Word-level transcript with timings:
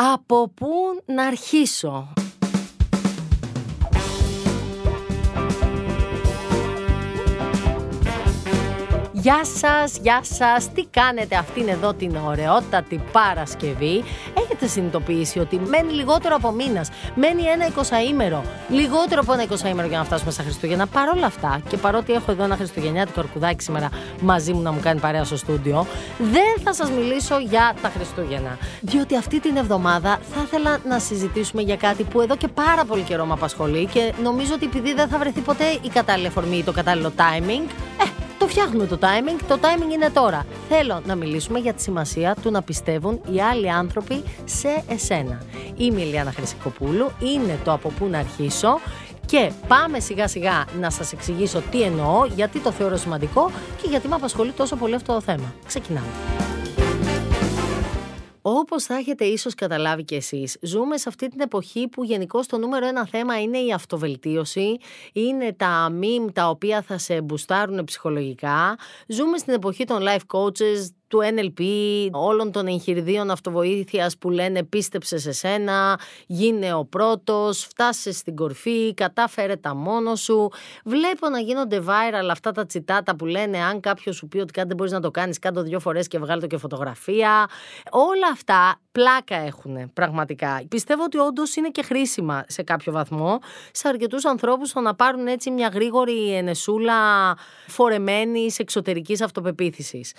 Από 0.00 0.48
πού 0.48 0.68
να 1.06 1.26
αρχίσω; 1.26 2.12
Γεια 9.20 9.44
σας, 9.44 9.98
γεια 10.02 10.20
σας, 10.22 10.72
τι 10.72 10.84
κάνετε 10.84 11.36
αυτήν 11.36 11.68
εδώ 11.68 11.94
την 11.94 12.16
ωραιότατη 12.26 13.00
Παρασκευή; 13.12 14.04
Έχετε 14.34 14.66
συνειδητοποιήσει 14.66 15.38
ότι 15.38 15.60
μένει 15.60 15.92
λιγότερο 15.92 16.34
από 16.34 16.50
μήνας, 16.50 16.90
μένει 17.14 17.42
ένα 17.42 17.66
εικοσαήμερο. 17.66 18.44
Λιγότερο 18.68 19.20
από 19.20 19.32
ένα 19.32 19.42
εικοσαήμερο 19.42 19.88
για 19.88 19.98
να 19.98 20.04
φτάσουμε 20.04 20.30
στα 20.30 20.42
Χριστούγεννα. 20.42 20.86
Παρ' 20.86 21.08
όλα 21.08 21.26
αυτά 21.26 21.60
και 21.68 21.76
παρότι 21.76 22.12
έχω 22.12 22.30
εδώ 22.30 22.44
ένα 22.44 22.56
Χριστουγεννιάτικο 22.56 23.20
αρκουδάκι 23.20 23.62
σήμερα 23.62 23.88
μαζί 24.20 24.52
μου 24.52 24.60
να 24.60 24.72
μου 24.72 24.80
κάνει 24.80 25.00
παρέα 25.00 25.24
στο 25.24 25.36
στούντιο 25.36 25.86
Δεν 26.18 26.62
θα 26.64 26.74
σας 26.74 26.90
μιλήσω 26.90 27.38
για 27.38 27.74
τα 27.82 27.88
Χριστούγεννα. 27.88 28.58
Διότι 28.80 29.16
αυτή 29.16 29.40
την 29.40 29.56
εβδομάδα 29.56 30.18
θα 30.34 30.40
ήθελα 30.44 30.78
να 30.88 30.98
συζητήσουμε 30.98 31.62
για 31.62 31.76
κάτι 31.76 32.02
που 32.02 32.20
εδώ 32.20 32.36
και 32.36 32.48
πάρα 32.48 32.84
πολύ 32.84 33.02
καιρό 33.02 33.24
με 33.24 33.32
απασχολεί 33.32 33.86
Και 33.92 34.12
νομίζω 34.22 34.54
ότι 34.54 34.64
επειδή 34.64 34.94
δεν 34.94 35.08
θα 35.08 35.18
βρεθεί 35.18 35.40
ποτέ 35.40 35.64
η 35.82 35.88
κατάλληλη 35.88 36.26
αφορμή 36.26 36.56
ή 36.56 36.62
το 36.62 36.72
κατάλληλο 36.72 37.12
timing 37.16 37.70
ε, 38.02 38.07
το 38.38 38.46
φτιάχνουμε 38.46 38.86
το 38.86 38.98
timing, 39.00 39.40
το 39.48 39.58
timing 39.60 39.92
είναι 39.92 40.10
τώρα. 40.10 40.46
Θέλω 40.68 41.02
να 41.06 41.14
μιλήσουμε 41.14 41.58
για 41.58 41.72
τη 41.72 41.82
σημασία 41.82 42.36
του 42.42 42.50
να 42.50 42.62
πιστεύουν 42.62 43.20
οι 43.32 43.40
άλλοι 43.40 43.70
άνθρωποι 43.70 44.22
σε 44.44 44.84
εσένα. 44.88 45.42
Είμαι 45.76 46.00
η 46.00 46.04
Ηλιάνα 46.06 46.32
Χρυσικοπούλου, 46.32 47.10
είναι 47.18 47.58
το 47.64 47.72
από 47.72 47.88
πού 47.88 48.06
να 48.06 48.18
αρχίσω 48.18 48.80
και 49.26 49.52
πάμε 49.68 50.00
σιγά 50.00 50.28
σιγά 50.28 50.64
να 50.80 50.90
σας 50.90 51.12
εξηγήσω 51.12 51.62
τι 51.70 51.82
εννοώ, 51.82 52.26
γιατί 52.34 52.58
το 52.58 52.70
θεωρώ 52.70 52.96
σημαντικό 52.96 53.50
και 53.82 53.88
γιατί 53.88 54.08
με 54.08 54.14
απασχολεί 54.14 54.52
τόσο 54.52 54.76
πολύ 54.76 54.94
αυτό 54.94 55.12
το 55.12 55.20
θέμα. 55.20 55.54
Ξεκινάμε. 55.66 56.06
Όπως 58.50 58.84
θα 58.84 58.94
έχετε 58.94 59.24
ίσως 59.24 59.54
καταλάβει 59.54 60.04
κι 60.04 60.14
εσείς, 60.14 60.58
ζούμε 60.60 60.96
σε 60.96 61.08
αυτή 61.08 61.28
την 61.28 61.40
εποχή 61.40 61.88
που 61.88 62.04
γενικώς 62.04 62.46
το 62.46 62.58
νούμερο 62.58 62.86
ένα 62.86 63.06
θέμα 63.06 63.40
είναι 63.40 63.58
η 63.58 63.72
αυτοβελτίωση, 63.72 64.76
είναι 65.12 65.52
τα 65.52 65.92
meme 66.00 66.32
τα 66.32 66.48
οποία 66.48 66.82
θα 66.82 66.98
σε 66.98 67.20
μπουστάρουν 67.20 67.84
ψυχολογικά. 67.84 68.78
Ζούμε 69.06 69.38
στην 69.38 69.54
εποχή 69.54 69.84
των 69.84 70.02
life 70.02 70.36
coaches, 70.38 70.88
του 71.08 71.18
NLP, 71.36 71.62
όλων 72.12 72.52
των 72.52 72.66
εγχειριδίων 72.66 73.30
αυτοβοήθειας 73.30 74.18
που 74.18 74.30
λένε 74.30 74.62
πίστεψε 74.62 75.18
σε 75.18 75.32
σένα, 75.32 76.00
γίνε 76.26 76.74
ο 76.74 76.84
πρώτος, 76.84 77.64
φτάσε 77.64 78.12
στην 78.12 78.36
κορφή, 78.36 78.94
κατάφερε 78.94 79.56
τα 79.56 79.74
μόνο 79.74 80.14
σου. 80.14 80.50
Βλέπω 80.84 81.28
να 81.28 81.40
γίνονται 81.40 81.82
viral 81.86 82.28
αυτά 82.30 82.52
τα 82.52 82.66
τσιτάτα 82.66 83.16
που 83.16 83.26
λένε 83.26 83.58
αν 83.58 83.80
κάποιος 83.80 84.16
σου 84.16 84.28
πει 84.28 84.38
ότι 84.38 84.52
κάτι 84.52 84.68
δεν 84.68 84.76
μπορείς 84.76 84.92
να 84.92 85.00
το 85.00 85.10
κάνεις, 85.10 85.38
κάτω 85.38 85.62
δύο 85.62 85.80
φορές 85.80 86.08
και 86.08 86.18
βγάλει 86.18 86.40
το 86.40 86.46
και 86.46 86.56
φωτογραφία. 86.56 87.48
Όλα 87.90 88.28
αυτά 88.32 88.80
πλάκα 88.92 89.36
έχουν 89.36 89.92
πραγματικά. 89.92 90.62
Πιστεύω 90.68 91.02
ότι 91.04 91.18
όντως 91.18 91.56
είναι 91.56 91.68
και 91.68 91.82
χρήσιμα 91.82 92.44
σε 92.48 92.62
κάποιο 92.62 92.92
βαθμό 92.92 93.38
σε 93.72 93.88
αρκετούς 93.88 94.24
ανθρώπους 94.24 94.72
το 94.72 94.80
να 94.80 94.94
πάρουν 94.94 95.26
έτσι 95.26 95.50
μια 95.50 95.68
γρήγορη 95.68 96.34
ενεσούλα 96.34 96.94
φορεμένη 97.66 98.50
εξωτερικής 98.58 99.20
αυτοπεποίθησης. 99.20 100.12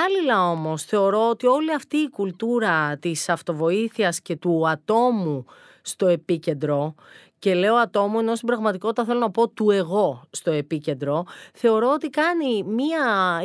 Παράλληλα 0.00 0.50
όμως, 0.50 0.84
θεωρώ 0.84 1.28
ότι 1.28 1.46
όλη 1.46 1.74
αυτή 1.74 1.96
η 1.96 2.08
κουλτούρα 2.08 2.96
της 2.96 3.28
αυτοβοήθειας 3.28 4.20
και 4.20 4.36
του 4.36 4.68
ατόμου 4.68 5.44
στο 5.82 6.06
επίκεντρο 6.06 6.94
και 7.38 7.54
λέω 7.54 7.74
ατόμου 7.74 8.18
ενώ 8.18 8.34
στην 8.34 8.46
πραγματικότητα 8.46 9.04
θέλω 9.04 9.18
να 9.18 9.30
πω 9.30 9.48
του 9.48 9.70
εγώ 9.70 10.22
στο 10.30 10.50
επίκεντρο, 10.50 11.24
θεωρώ 11.54 11.92
ότι 11.92 12.08
κάνει 12.08 12.62
μία 12.62 13.02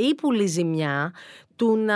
ύπουλη 0.09 0.45
ζημιά 0.45 1.13
του 1.55 1.77
να 1.77 1.95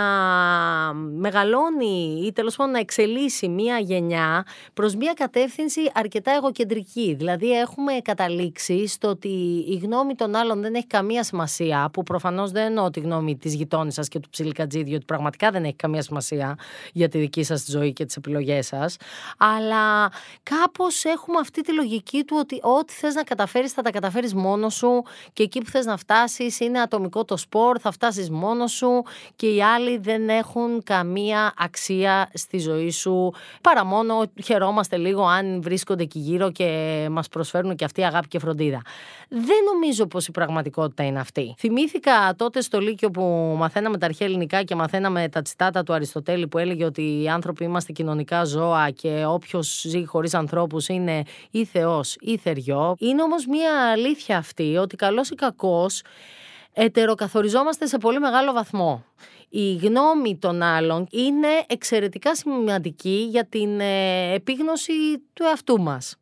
μεγαλώνει 0.94 2.22
ή 2.26 2.32
τέλος 2.32 2.56
πάντων 2.56 2.72
να 2.72 2.78
εξελίσσει 2.78 3.48
μία 3.48 3.78
γενιά 3.78 4.44
προς 4.74 4.94
μία 4.94 5.12
κατεύθυνση 5.12 5.90
αρκετά 5.94 6.32
εγωκεντρική. 6.32 7.14
Δηλαδή 7.18 7.58
έχουμε 7.58 7.92
καταλήξει 8.02 8.86
στο 8.86 9.08
ότι 9.08 9.28
η 9.68 9.80
γνώμη 9.82 10.14
των 10.14 10.34
άλλων 10.34 10.60
δεν 10.60 10.74
έχει 10.74 10.86
καμία 10.86 11.24
σημασία, 11.24 11.88
που 11.92 12.02
προφανώς 12.02 12.50
δεν 12.50 12.64
εννοώ 12.64 12.90
τη 12.90 13.00
γνώμη 13.00 13.36
της 13.36 13.54
γειτόνης 13.54 14.08
και 14.08 14.18
του 14.18 14.28
ψιλικατζίδι, 14.28 14.94
ότι 14.94 15.04
πραγματικά 15.04 15.50
δεν 15.50 15.64
έχει 15.64 15.76
καμία 15.76 16.02
σημασία 16.02 16.58
για 16.92 17.08
τη 17.08 17.18
δική 17.18 17.42
σας 17.42 17.64
ζωή 17.68 17.92
και 17.92 18.04
τις 18.04 18.16
επιλογές 18.16 18.66
σας, 18.66 18.96
αλλά 19.38 20.12
κάπως 20.42 21.04
έχουμε 21.04 21.38
αυτή 21.38 21.60
τη 21.60 21.72
λογική 21.72 22.24
του 22.24 22.36
ότι 22.40 22.58
ό,τι 22.62 22.92
θες 22.92 23.14
να 23.14 23.22
καταφέρεις 23.22 23.72
θα 23.72 23.82
τα 23.82 23.90
καταφέρεις 23.90 24.34
μόνος 24.34 24.74
σου 24.74 25.02
και 25.32 25.42
εκεί 25.42 25.60
που 25.60 25.70
θες 25.70 25.84
να 25.86 25.96
φτάσεις 25.96 26.60
είναι 26.60 26.80
ατομικό 26.80 27.24
το 27.24 27.36
σπορ, 27.36 27.78
θα 27.80 27.90
φτάσεις 27.90 28.30
μόνος 28.30 28.72
σου 28.72 29.02
και 29.36 29.49
οι 29.54 29.62
άλλοι 29.62 29.98
δεν 29.98 30.28
έχουν 30.28 30.82
καμία 30.82 31.52
αξία 31.56 32.30
στη 32.34 32.58
ζωή 32.58 32.90
σου 32.90 33.32
παρά 33.60 33.84
μόνο 33.84 34.22
χαιρόμαστε 34.44 34.96
λίγο 34.96 35.24
αν 35.24 35.62
βρίσκονται 35.62 36.02
εκεί 36.02 36.18
γύρω 36.18 36.50
και 36.50 37.06
μας 37.10 37.28
προσφέρουν 37.28 37.76
και 37.76 37.84
αυτή 37.84 38.04
αγάπη 38.04 38.28
και 38.28 38.38
φροντίδα. 38.38 38.82
Δεν 39.28 39.64
νομίζω 39.72 40.06
πως 40.06 40.26
η 40.26 40.30
πραγματικότητα 40.30 41.04
είναι 41.04 41.20
αυτή. 41.20 41.54
Θυμήθηκα 41.58 42.34
τότε 42.36 42.60
στο 42.60 42.80
Λύκειο 42.80 43.10
που 43.10 43.54
μαθαίναμε 43.58 43.98
τα 43.98 44.06
αρχαία 44.06 44.28
ελληνικά 44.28 44.62
και 44.62 44.74
μαθαίναμε 44.74 45.28
τα 45.28 45.42
τσιτάτα 45.42 45.82
του 45.82 45.92
Αριστοτέλη 45.92 46.48
που 46.48 46.58
έλεγε 46.58 46.84
ότι 46.84 47.22
οι 47.22 47.28
άνθρωποι 47.28 47.64
είμαστε 47.64 47.92
κοινωνικά 47.92 48.44
ζώα 48.44 48.90
και 48.90 49.24
όποιος 49.26 49.84
ζει 49.86 50.04
χωρίς 50.04 50.34
ανθρώπους 50.34 50.88
είναι 50.88 51.22
ή 51.50 51.64
θεός 51.64 52.16
ή 52.20 52.36
θεριό. 52.38 52.94
Είναι 52.98 53.22
όμως 53.22 53.46
μια 53.46 53.90
αλήθεια 53.90 54.36
αυτή 54.36 54.76
ότι 54.76 54.96
καλός 54.96 55.30
ή 55.30 55.34
κακός 55.34 56.02
ετεροκαθοριζόμαστε 56.72 57.86
σε 57.86 57.98
πολύ 57.98 58.18
μεγάλο 58.20 58.52
βαθμό 58.52 59.04
η 59.50 59.74
γνώμη 59.74 60.38
των 60.38 60.62
άλλων 60.62 61.06
είναι 61.10 61.48
εξαιρετικά 61.66 62.34
σημαντική 62.34 63.26
για 63.30 63.44
την 63.44 63.80
ε, 63.80 64.32
επίγνωση 64.32 64.92
του 65.32 65.42
εαυτού 65.42 65.80
μας. 65.80 66.16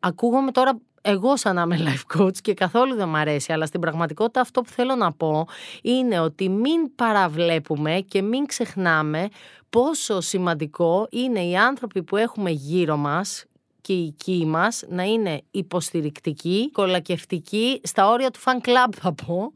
Ακούγομαι 0.00 0.50
τώρα 0.50 0.80
εγώ 1.00 1.36
σαν 1.36 1.54
να 1.54 1.62
είμαι 1.62 1.78
life 1.78 2.20
coach 2.20 2.36
και 2.36 2.54
καθόλου 2.54 2.94
δεν 2.94 3.08
μου 3.08 3.16
αρέσει, 3.16 3.52
αλλά 3.52 3.66
στην 3.66 3.80
πραγματικότητα 3.80 4.40
αυτό 4.40 4.60
που 4.60 4.70
θέλω 4.70 4.94
να 4.94 5.12
πω 5.12 5.46
είναι 5.82 6.20
ότι 6.20 6.48
μην 6.48 6.94
παραβλέπουμε 6.94 8.04
και 8.08 8.22
μην 8.22 8.46
ξεχνάμε 8.46 9.28
πόσο 9.70 10.20
σημαντικό 10.20 11.06
είναι 11.10 11.44
οι 11.44 11.56
άνθρωποι 11.56 12.02
που 12.02 12.16
έχουμε 12.16 12.50
γύρω 12.50 12.96
μας 12.96 13.44
και 13.86 13.92
η 13.92 14.04
οικοί 14.04 14.46
μας 14.46 14.84
να 14.88 15.02
είναι 15.02 15.42
υποστηρικτική, 15.50 16.70
κολακευτική, 16.72 17.80
στα 17.82 18.08
όρια 18.08 18.30
του 18.30 18.40
fan 18.44 18.68
club 18.68 18.92
θα 19.00 19.12
πω, 19.12 19.52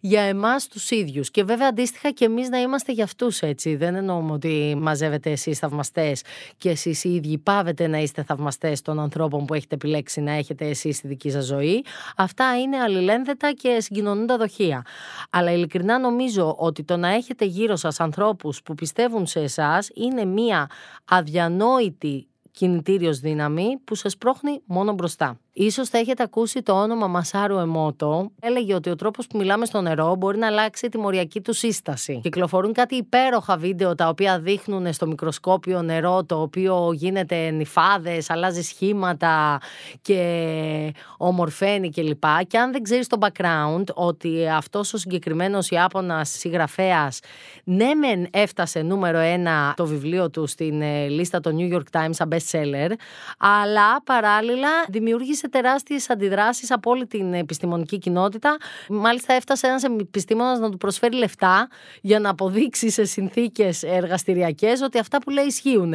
για 0.00 0.20
εμάς 0.20 0.68
τους 0.68 0.90
ίδιους. 0.90 1.30
Και 1.30 1.44
βέβαια 1.44 1.68
αντίστοιχα 1.68 2.10
και 2.10 2.24
εμείς 2.24 2.48
να 2.48 2.58
είμαστε 2.58 2.92
για 2.92 3.04
αυτούς 3.04 3.40
έτσι. 3.40 3.76
Δεν 3.76 3.94
εννοούμε 3.94 4.32
ότι 4.32 4.76
μαζεύετε 4.80 5.30
εσείς 5.30 5.58
θαυμαστές 5.58 6.22
και 6.56 6.70
εσείς 6.70 7.04
οι 7.04 7.14
ίδιοι 7.14 7.38
πάβετε 7.38 7.86
να 7.86 7.98
είστε 7.98 8.22
θαυμαστές 8.22 8.82
των 8.82 9.00
ανθρώπων 9.00 9.44
που 9.44 9.54
έχετε 9.54 9.74
επιλέξει 9.74 10.20
να 10.20 10.32
έχετε 10.32 10.68
εσείς 10.68 10.96
στη 10.96 11.08
δική 11.08 11.30
σας 11.30 11.44
ζωή. 11.44 11.84
Αυτά 12.16 12.58
είναι 12.60 12.76
αλληλένδετα 12.76 13.52
και 13.52 13.80
συγκοινωνούντα 13.80 14.36
δοχεία. 14.36 14.84
Αλλά 15.30 15.52
ειλικρινά 15.52 15.98
νομίζω 15.98 16.54
ότι 16.58 16.84
το 16.84 16.96
να 16.96 17.08
έχετε 17.08 17.44
γύρω 17.44 17.76
σας 17.76 18.00
ανθρώπους 18.00 18.62
που 18.62 18.74
πιστεύουν 18.74 19.26
σε 19.26 19.40
εσάς 19.40 19.90
είναι 19.94 20.24
μία 20.24 20.70
αδιανόητη 21.04 22.28
κινητήριος 22.54 23.18
δύναμη 23.18 23.78
που 23.84 23.94
σε 23.94 24.08
σπρώχνει 24.08 24.62
μόνο 24.64 24.92
μπροστά. 24.92 25.38
Ίσως 25.56 25.88
θα 25.88 25.98
έχετε 25.98 26.22
ακούσει 26.22 26.62
το 26.62 26.72
όνομα 26.72 27.06
Μασάρου 27.06 27.58
Εμότο. 27.58 28.30
Έλεγε 28.40 28.74
ότι 28.74 28.90
ο 28.90 28.96
τρόπος 28.96 29.26
που 29.26 29.38
μιλάμε 29.38 29.64
στο 29.64 29.80
νερό 29.80 30.14
μπορεί 30.14 30.38
να 30.38 30.46
αλλάξει 30.46 30.88
τη 30.88 30.98
μοριακή 30.98 31.40
του 31.40 31.52
σύσταση. 31.52 32.20
Κυκλοφορούν 32.22 32.72
κάτι 32.72 32.94
υπέροχα 32.94 33.56
βίντεο 33.56 33.94
τα 33.94 34.08
οποία 34.08 34.40
δείχνουν 34.40 34.92
στο 34.92 35.06
μικροσκόπιο 35.06 35.82
νερό 35.82 36.24
το 36.24 36.40
οποίο 36.40 36.92
γίνεται 36.92 37.50
νυφάδες, 37.50 38.30
αλλάζει 38.30 38.62
σχήματα 38.62 39.60
και 40.02 40.92
ομορφαίνει 41.16 41.90
κλπ. 41.90 42.24
Και, 42.38 42.44
και 42.46 42.58
αν 42.58 42.72
δεν 42.72 42.82
ξέρεις 42.82 43.06
το 43.06 43.18
background 43.20 43.84
ότι 43.94 44.48
αυτός 44.48 44.92
ο 44.92 44.98
συγκεκριμένος 44.98 45.70
Ιάπωνας 45.70 46.28
συγγραφέας 46.28 47.20
ναι 47.64 47.94
μεν 47.94 48.26
έφτασε 48.30 48.82
νούμερο 48.82 49.18
ένα 49.18 49.74
το 49.76 49.86
βιβλίο 49.86 50.30
του 50.30 50.46
στην 50.46 50.82
ε, 50.82 51.06
λίστα 51.06 51.40
των 51.40 51.56
New 51.58 51.74
York 51.74 52.00
Times 52.00 52.10
σαν 52.10 52.28
best 52.32 52.58
seller 52.58 52.90
αλλά 53.38 54.02
παράλληλα 54.04 54.68
δημιούργησε 54.88 55.43
σε 55.44 55.50
τεράστιες 55.50 56.10
αντιδράσεις 56.10 56.70
από 56.70 56.90
όλη 56.90 57.06
την 57.06 57.34
επιστημονική 57.34 57.98
κοινότητα. 57.98 58.56
Μάλιστα, 58.88 59.32
έφτασε 59.32 59.66
ένας 59.66 59.82
επιστήμονας 59.82 60.58
να 60.58 60.70
του 60.70 60.76
προσφέρει 60.76 61.16
λεφτά 61.16 61.68
για 62.00 62.20
να 62.20 62.30
αποδείξει 62.30 62.90
σε 62.90 63.04
συνθήκες 63.04 63.82
εργαστηριακές 63.82 64.80
ότι 64.80 64.98
αυτά 64.98 65.18
που 65.18 65.30
λέει 65.30 65.44
ισχύουν. 65.44 65.94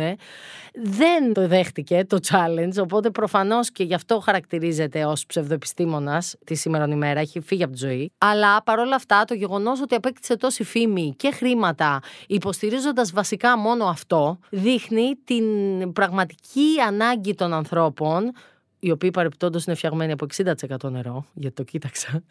Δεν 0.74 1.34
το 1.34 1.48
δέχτηκε 1.48 2.06
το 2.08 2.18
challenge, 2.30 2.82
οπότε 2.82 3.10
προφανώς 3.10 3.72
και 3.72 3.84
γι' 3.84 3.94
αυτό 3.94 4.20
χαρακτηρίζεται 4.20 5.06
ως 5.06 5.26
ψευδοεπιστήμονας 5.26 6.36
τη 6.46 6.56
σήμερα 6.56 6.88
ημέρα. 6.90 7.20
Έχει 7.20 7.40
φύγει 7.40 7.64
από 7.64 7.72
τη 7.74 7.80
ζωή. 7.80 8.12
Αλλά 8.18 8.64
παρόλα 8.64 8.96
αυτά, 8.96 9.26
το 9.26 9.34
γεγονός 9.34 9.82
ότι 9.82 9.96
απέκτησε 9.96 10.36
τόση 10.36 10.64
φήμη 10.64 11.14
και 11.18 11.32
χρήματα, 11.32 12.00
υποστηρίζοντας 12.28 13.12
βασικά 13.12 13.58
μόνο 13.58 13.86
αυτό, 13.86 14.40
δείχνει 14.50 15.16
την 15.24 15.46
πραγματική 15.94 16.68
ανάγκη 16.88 17.34
των 17.34 17.54
ανθρώπων 17.54 18.32
οι 18.80 18.92
οποίοι 18.92 19.12
παρεπτόντως 19.12 19.66
είναι 19.66 19.76
φτιαγμένοι 19.76 20.12
από 20.12 20.26
60% 20.38 20.92
νερό, 20.92 21.26
γιατί 21.34 21.56
το 21.56 21.64
κοίταξα, 21.64 22.24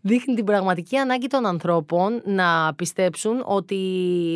δείχνει 0.00 0.34
την 0.34 0.44
πραγματική 0.44 0.96
ανάγκη 0.96 1.26
των 1.26 1.46
ανθρώπων 1.46 2.22
να 2.24 2.74
πιστέψουν 2.74 3.42
ότι 3.44 3.76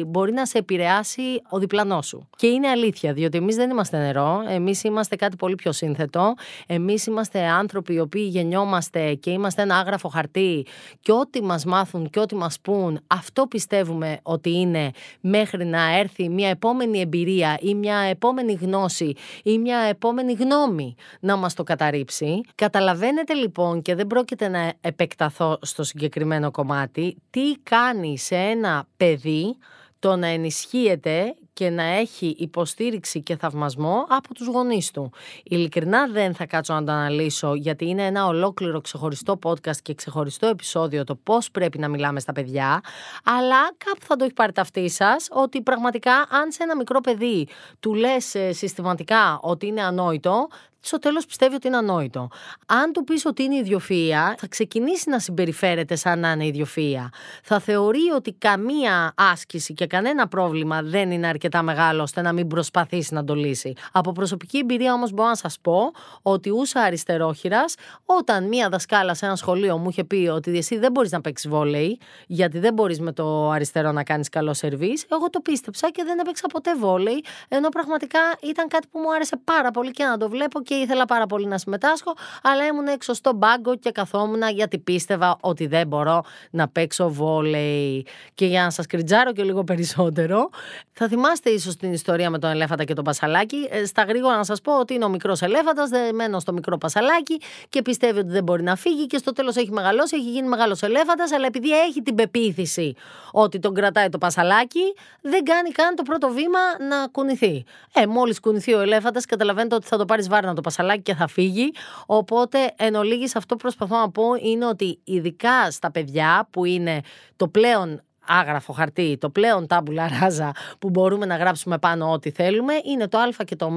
μπορεί 0.06 0.32
να 0.32 0.46
σε 0.46 0.58
επηρεάσει 0.58 1.22
ο 1.48 1.58
διπλανός 1.58 2.06
σου. 2.06 2.28
Και 2.36 2.46
είναι 2.46 2.68
αλήθεια, 2.68 3.12
διότι 3.12 3.38
εμείς 3.38 3.56
δεν 3.56 3.70
είμαστε 3.70 3.98
νερό, 3.98 4.42
εμείς 4.48 4.82
είμαστε 4.82 5.16
κάτι 5.16 5.36
πολύ 5.36 5.54
πιο 5.54 5.72
σύνθετο, 5.72 6.34
εμείς 6.66 7.06
είμαστε 7.06 7.46
άνθρωποι 7.46 7.94
οι 7.94 8.00
οποίοι 8.00 8.28
γεννιόμαστε 8.30 9.14
και 9.14 9.30
είμαστε 9.30 9.62
ένα 9.62 9.76
άγραφο 9.76 10.08
χαρτί 10.08 10.66
και 11.00 11.12
ό,τι 11.12 11.42
μας 11.42 11.64
μάθουν 11.64 12.10
και 12.10 12.20
ό,τι 12.20 12.34
μας 12.34 12.60
πούν, 12.60 13.00
αυτό 13.06 13.46
πιστεύουμε 13.46 14.18
ότι 14.22 14.50
είναι 14.50 14.90
μέχρι 15.20 15.64
να 15.64 15.98
έρθει 15.98 16.28
μια 16.28 16.48
επόμενη 16.48 17.00
εμπειρία 17.00 17.58
ή 17.60 17.74
μια 17.74 17.96
επόμενη 17.96 18.52
γνώση 18.52 19.14
ή 19.42 19.58
μια 19.58 19.78
επόμενη 19.78 20.32
γνώμη 20.32 20.94
να 21.20 21.36
μας 21.36 21.53
το 21.54 21.62
καταρρύψει. 21.62 22.40
Καταλαβαίνετε 22.54 23.34
λοιπόν 23.34 23.82
και 23.82 23.94
δεν 23.94 24.06
πρόκειται 24.06 24.48
να 24.48 24.72
επεκταθώ 24.80 25.58
στο 25.62 25.82
συγκεκριμένο 25.82 26.50
κομμάτι 26.50 27.16
τι 27.30 27.56
κάνει 27.62 28.18
σε 28.18 28.36
ένα 28.36 28.86
παιδί 28.96 29.56
το 29.98 30.16
να 30.16 30.26
ενισχύεται 30.26 31.34
και 31.52 31.70
να 31.70 31.82
έχει 31.82 32.36
υποστήριξη 32.38 33.22
και 33.22 33.36
θαυμασμό 33.36 34.06
από 34.08 34.34
τους 34.34 34.46
γονείς 34.46 34.90
του. 34.90 35.12
Ειλικρινά 35.42 36.08
δεν 36.08 36.34
θα 36.34 36.46
κάτσω 36.46 36.74
να 36.74 36.84
το 36.84 36.92
αναλύσω 36.92 37.54
γιατί 37.54 37.88
είναι 37.88 38.06
ένα 38.06 38.26
ολόκληρο 38.26 38.80
ξεχωριστό 38.80 39.38
podcast 39.42 39.76
και 39.82 39.94
ξεχωριστό 39.94 40.46
επεισόδιο 40.46 41.04
το 41.04 41.14
πώς 41.14 41.50
πρέπει 41.50 41.78
να 41.78 41.88
μιλάμε 41.88 42.20
στα 42.20 42.32
παιδιά 42.32 42.80
αλλά 43.24 43.74
κάπου 43.84 44.04
θα 44.06 44.16
το 44.16 44.24
έχει 44.24 44.32
πάρει 44.32 44.52
ταυτή 44.52 44.88
σας 44.88 45.28
ότι 45.30 45.62
πραγματικά 45.62 46.14
αν 46.14 46.52
σε 46.52 46.62
ένα 46.62 46.76
μικρό 46.76 47.00
παιδί 47.00 47.48
του 47.80 47.94
λες 47.94 48.34
ε, 48.34 48.52
συστηματικά 48.52 49.38
ότι 49.42 49.66
είναι 49.66 49.82
ανόητο 49.82 50.48
στο 50.86 50.98
τέλος 50.98 51.26
πιστεύει 51.26 51.54
ότι 51.54 51.66
είναι 51.66 51.76
ανόητο. 51.76 52.28
Αν 52.66 52.92
του 52.92 53.04
πεις 53.04 53.24
ότι 53.24 53.42
είναι 53.42 53.56
ιδιοφυα, 53.56 54.34
θα 54.38 54.46
ξεκινήσει 54.46 55.10
να 55.10 55.18
συμπεριφέρεται 55.18 55.96
σαν 55.96 56.18
να 56.18 56.30
είναι 56.30 56.46
ιδιοφυα. 56.46 57.10
Θα 57.42 57.58
θεωρεί 57.58 58.10
ότι 58.16 58.32
καμία 58.32 59.12
άσκηση 59.16 59.74
και 59.74 59.86
κανένα 59.86 60.28
πρόβλημα 60.28 60.82
δεν 60.82 61.10
είναι 61.10 61.26
αρκετά 61.26 61.62
μεγάλο 61.62 62.02
ώστε 62.02 62.22
να 62.22 62.32
μην 62.32 62.46
προσπαθήσει 62.48 63.14
να 63.14 63.24
το 63.24 63.34
λύσει. 63.34 63.72
Από 63.92 64.12
προσωπική 64.12 64.58
εμπειρία 64.58 64.92
όμως 64.92 65.12
μπορώ 65.12 65.28
να 65.28 65.34
σας 65.34 65.58
πω 65.60 65.90
ότι 66.22 66.50
ούσα 66.50 66.80
αριστερόχειρας, 66.80 67.74
όταν 68.04 68.48
μία 68.48 68.68
δασκάλα 68.68 69.14
σε 69.14 69.26
ένα 69.26 69.36
σχολείο 69.36 69.78
μου 69.78 69.88
είχε 69.88 70.04
πει 70.04 70.28
ότι 70.32 70.56
εσύ 70.56 70.78
δεν 70.78 70.92
μπορείς 70.92 71.10
να 71.10 71.20
παίξεις 71.20 71.50
βόλεϊ, 71.50 71.98
γιατί 72.26 72.58
δεν 72.58 72.74
μπορείς 72.74 73.00
με 73.00 73.12
το 73.12 73.50
αριστερό 73.50 73.92
να 73.92 74.02
κάνεις 74.02 74.28
καλό 74.28 74.54
σερβίς, 74.54 75.04
εγώ 75.10 75.30
το 75.30 75.40
πίστεψα 75.40 75.90
και 75.90 76.02
δεν 76.04 76.18
έπαιξα 76.18 76.46
ποτέ 76.46 76.76
βόλεϊ, 76.76 77.24
ενώ 77.48 77.68
πραγματικά 77.68 78.18
ήταν 78.42 78.68
κάτι 78.68 78.86
που 78.90 78.98
μου 78.98 79.14
άρεσε 79.14 79.36
πάρα 79.44 79.70
πολύ 79.70 79.90
και 79.90 80.04
να 80.04 80.16
το 80.16 80.28
βλέπω 80.28 80.62
και 80.62 80.73
ήθελα 80.74 81.04
πάρα 81.04 81.26
πολύ 81.26 81.46
να 81.46 81.58
συμμετάσχω, 81.58 82.14
αλλά 82.42 82.66
ήμουν 82.66 82.86
έξω 82.86 83.14
στον 83.14 83.36
μπάγκο 83.36 83.76
και 83.76 83.90
καθόμουν 83.90 84.42
γιατί 84.54 84.78
πίστευα 84.78 85.36
ότι 85.40 85.66
δεν 85.66 85.86
μπορώ 85.86 86.24
να 86.50 86.68
παίξω 86.68 87.10
βόλεϊ. 87.10 88.06
Και 88.34 88.46
για 88.46 88.62
να 88.62 88.70
σας 88.70 88.86
κριτζάρω 88.86 89.32
και 89.32 89.42
λίγο 89.42 89.64
περισσότερο, 89.64 90.50
θα 90.92 91.08
θυμάστε 91.08 91.50
ίσως 91.50 91.76
την 91.76 91.92
ιστορία 91.92 92.30
με 92.30 92.38
τον 92.38 92.50
ελέφαντα 92.50 92.84
και 92.84 92.94
τον 92.94 93.04
πασαλάκι. 93.04 93.68
Ε, 93.70 93.84
στα 93.84 94.02
γρήγορα 94.02 94.36
να 94.36 94.44
σας 94.44 94.60
πω 94.60 94.78
ότι 94.78 94.94
είναι 94.94 95.04
ο 95.04 95.08
μικρός 95.08 95.42
ελέφαντας, 95.42 95.88
δεμένο 95.88 96.40
στο 96.40 96.52
μικρό 96.52 96.78
πασαλάκι 96.78 97.40
και 97.68 97.82
πιστεύει 97.82 98.18
ότι 98.18 98.28
δεν 98.28 98.42
μπορεί 98.42 98.62
να 98.62 98.76
φύγει 98.76 99.06
και 99.06 99.18
στο 99.18 99.32
τέλος 99.32 99.56
έχει 99.56 99.70
μεγαλώσει, 99.70 100.16
έχει 100.16 100.30
γίνει 100.30 100.48
μεγάλος 100.48 100.82
ελέφαντας, 100.82 101.32
αλλά 101.32 101.46
επειδή 101.46 101.70
έχει 101.70 102.02
την 102.02 102.14
πεποίθηση 102.14 102.94
ότι 103.32 103.58
τον 103.58 103.74
κρατάει 103.74 104.08
το 104.08 104.18
πασαλάκι, 104.18 104.94
δεν 105.20 105.44
κάνει 105.44 105.70
καν 105.70 105.94
το 105.94 106.02
πρώτο 106.02 106.28
βήμα 106.28 106.58
να 106.88 107.06
κουνηθεί. 107.06 107.64
Ε, 107.92 108.06
μόλις 108.06 108.40
κουνηθεί 108.40 108.74
ο 108.74 108.80
ελέφαντας, 108.80 109.26
καταλαβαίνετε 109.26 109.74
ότι 109.74 109.86
θα 109.86 109.96
το 109.96 110.04
πάρεις 110.04 110.28
βάρνα 110.28 110.54
το 110.54 110.60
πασαλάκι 110.64 111.02
και 111.02 111.14
θα 111.14 111.26
φύγει. 111.26 111.72
Οπότε, 112.06 112.58
εν 112.76 112.94
ολίγης, 112.94 113.36
αυτό 113.36 113.54
που 113.54 113.60
προσπαθώ 113.60 113.96
να 113.96 114.10
πω 114.10 114.24
είναι 114.42 114.66
ότι 114.66 114.98
ειδικά 115.04 115.70
στα 115.70 115.90
παιδιά 115.90 116.48
που 116.50 116.64
είναι 116.64 117.00
το 117.36 117.48
πλέον 117.48 118.02
άγραφο 118.26 118.72
χαρτί, 118.72 119.16
το 119.20 119.30
πλέον 119.30 119.66
τάμπουλα 119.66 120.08
ράζα 120.20 120.52
που 120.78 120.90
μπορούμε 120.90 121.26
να 121.26 121.36
γράψουμε 121.36 121.78
πάνω 121.78 122.12
ό,τι 122.12 122.30
θέλουμε, 122.30 122.74
είναι 122.84 123.08
το 123.08 123.18
α 123.18 123.44
και 123.44 123.56
το 123.56 123.64
ω 123.64 123.70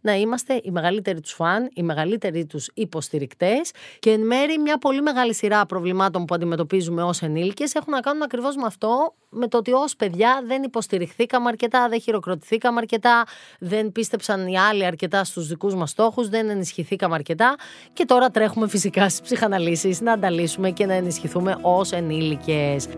να 0.00 0.14
είμαστε 0.14 0.60
οι 0.62 0.70
μεγαλύτεροι 0.70 1.20
τους 1.20 1.32
φαν, 1.32 1.70
οι 1.74 1.82
μεγαλύτεροι 1.82 2.46
τους 2.46 2.70
υποστηρικτές 2.74 3.70
και 3.98 4.10
εν 4.10 4.26
μέρη 4.26 4.58
μια 4.58 4.78
πολύ 4.78 5.02
μεγάλη 5.02 5.34
σειρά 5.34 5.66
προβλημάτων 5.66 6.24
που 6.24 6.34
αντιμετωπίζουμε 6.34 7.02
ως 7.02 7.22
ενήλικες 7.22 7.74
έχουν 7.74 7.92
να 7.92 8.00
κάνουν 8.00 8.22
ακριβώς 8.22 8.56
με 8.56 8.66
αυτό, 8.66 9.14
με 9.30 9.48
το 9.48 9.58
ότι 9.58 9.72
ως 9.72 9.96
παιδιά 9.96 10.42
δεν 10.46 10.62
υποστηριχθήκαμε 10.62 11.48
αρκετά, 11.48 11.88
δεν 11.88 12.00
χειροκροτηθήκαμε 12.00 12.78
αρκετά, 12.78 13.24
δεν 13.58 13.92
πίστεψαν 13.92 14.46
οι 14.46 14.58
άλλοι 14.58 14.84
αρκετά 14.84 15.24
στους 15.24 15.46
δικούς 15.46 15.74
μας 15.74 15.90
στόχους, 15.90 16.28
δεν 16.28 16.48
ενισχυθήκαμε 16.48 17.14
αρκετά 17.14 17.56
και 17.92 18.04
τώρα 18.04 18.30
τρέχουμε 18.30 18.68
φυσικά 18.68 19.08
στις 19.08 19.20
ψυχαναλύσεις 19.20 20.00
να 20.00 20.12
ανταλύσουμε 20.12 20.70
και 20.70 20.86
να 20.86 20.94
ενισχυθούμε 20.94 21.58
ως 21.62 21.92
ενήλικες. 21.92 22.88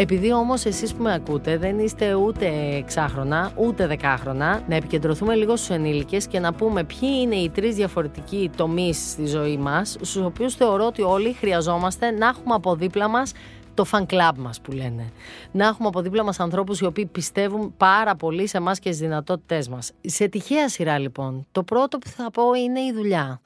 Επειδή 0.00 0.32
όμως 0.32 0.64
εσείς 0.64 0.94
που 0.94 1.02
με 1.02 1.14
ακούτε 1.14 1.58
δεν 1.58 1.78
είστε 1.78 2.14
ούτε 2.14 2.46
εξάχρονα 2.76 3.52
ούτε 3.56 3.86
δεκάχρονα, 3.86 4.62
να 4.68 4.74
επικεντρωθούμε 4.74 5.34
λίγο 5.34 5.56
στους 5.56 5.70
ενήλικες 5.70 6.26
και 6.26 6.40
να 6.40 6.52
πούμε 6.52 6.84
ποιοι 6.84 7.08
είναι 7.22 7.34
οι 7.34 7.50
τρεις 7.50 7.74
διαφορετικοί 7.74 8.50
τομείς 8.56 9.10
στη 9.10 9.26
ζωή 9.26 9.56
μας, 9.56 9.90
στους 9.90 10.16
οποίους 10.16 10.54
θεωρώ 10.54 10.86
ότι 10.86 11.02
όλοι 11.02 11.32
χρειαζόμαστε 11.32 12.10
να 12.10 12.26
έχουμε 12.26 12.54
από 12.54 12.74
δίπλα 12.74 13.08
μας 13.08 13.32
το 13.74 13.84
fan 13.90 14.02
club 14.06 14.32
μας 14.36 14.60
που 14.60 14.72
λένε. 14.72 15.12
Να 15.52 15.66
έχουμε 15.66 15.88
από 15.88 16.00
δίπλα 16.00 16.24
μας 16.24 16.40
ανθρώπους 16.40 16.80
οι 16.80 16.84
οποίοι 16.84 17.06
πιστεύουν 17.06 17.74
πάρα 17.76 18.16
πολύ 18.16 18.46
σε 18.46 18.56
εμάς 18.56 18.78
και 18.78 18.88
στις 18.92 19.00
δυνατότητές 19.06 19.68
μας. 19.68 19.92
Σε 20.00 20.28
τυχαία 20.28 20.68
σειρά 20.68 20.98
λοιπόν, 20.98 21.46
το 21.52 21.62
πρώτο 21.62 21.98
που 21.98 22.08
θα 22.08 22.30
πω 22.30 22.54
είναι 22.54 22.80
η 22.80 22.92
δουλειά 22.92 23.40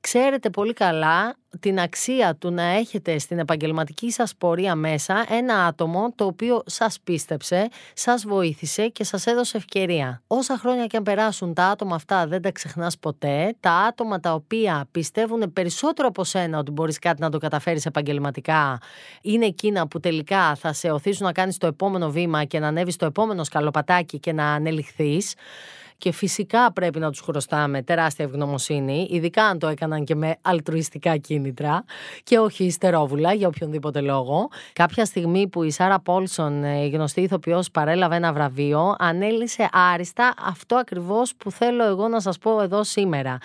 ξέρετε 0.00 0.50
πολύ 0.50 0.72
καλά 0.72 1.34
την 1.60 1.80
αξία 1.80 2.36
του 2.36 2.50
να 2.50 2.62
έχετε 2.62 3.18
στην 3.18 3.38
επαγγελματική 3.38 4.10
σας 4.10 4.36
πορεία 4.36 4.74
μέσα 4.74 5.26
ένα 5.28 5.64
άτομο 5.66 6.12
το 6.14 6.24
οποίο 6.24 6.62
σας 6.66 7.00
πίστεψε, 7.04 7.68
σας 7.92 8.24
βοήθησε 8.26 8.88
και 8.88 9.04
σας 9.04 9.26
έδωσε 9.26 9.56
ευκαιρία. 9.56 10.22
Όσα 10.26 10.58
χρόνια 10.58 10.86
και 10.86 10.96
αν 10.96 11.02
περάσουν 11.02 11.54
τα 11.54 11.64
άτομα 11.64 11.94
αυτά 11.94 12.26
δεν 12.26 12.42
τα 12.42 12.50
ξεχνάς 12.50 12.98
ποτέ, 12.98 13.56
τα 13.60 13.72
άτομα 13.72 14.20
τα 14.20 14.34
οποία 14.34 14.88
πιστεύουν 14.90 15.52
περισσότερο 15.52 16.08
από 16.08 16.24
σένα 16.24 16.58
ότι 16.58 16.70
μπορείς 16.70 16.98
κάτι 16.98 17.20
να 17.20 17.30
το 17.30 17.38
καταφέρεις 17.38 17.86
επαγγελματικά 17.86 18.78
είναι 19.22 19.46
εκείνα 19.46 19.88
που 19.88 20.00
τελικά 20.00 20.54
θα 20.54 20.72
σε 20.72 20.90
οθήσουν 20.90 21.26
να 21.26 21.32
κάνεις 21.32 21.56
το 21.56 21.66
επόμενο 21.66 22.10
βήμα 22.10 22.44
και 22.44 22.58
να 22.58 22.66
ανέβεις 22.66 22.96
το 22.96 23.06
επόμενο 23.06 23.44
σκαλοπατάκι 23.44 24.18
και 24.18 24.32
να 24.32 24.52
ανελιχθείς 24.52 25.34
και 26.00 26.12
φυσικά 26.12 26.72
πρέπει 26.72 26.98
να 26.98 27.10
τους 27.10 27.20
χρωστάμε 27.20 27.82
τεράστια 27.82 28.24
ευγνωμοσύνη, 28.24 29.08
ειδικά 29.10 29.44
αν 29.44 29.58
το 29.58 29.66
έκαναν 29.66 30.04
και 30.04 30.14
με 30.14 30.36
αλτρουιστικά 30.42 31.16
κίνητρα 31.16 31.84
και 32.22 32.38
όχι 32.38 32.64
ιστερόβουλα 32.64 33.32
για 33.32 33.48
οποιονδήποτε 33.48 34.00
λόγο. 34.00 34.48
Κάποια 34.72 35.04
στιγμή 35.04 35.48
που 35.48 35.62
η 35.62 35.70
Σάρα 35.70 36.00
Πόλσον, 36.00 36.64
η 36.64 36.88
γνωστή 36.88 37.20
ηθοποιός, 37.20 37.70
παρέλαβε 37.70 38.16
ένα 38.16 38.32
βραβείο, 38.32 38.94
ανέλησε 38.98 39.68
άριστα 39.72 40.34
αυτό 40.44 40.76
ακριβώς 40.76 41.34
που 41.34 41.50
θέλω 41.50 41.84
εγώ 41.84 42.08
να 42.08 42.20
σας 42.20 42.38
πω 42.38 42.60
εδώ 42.62 42.84
σήμερα. 42.84 43.38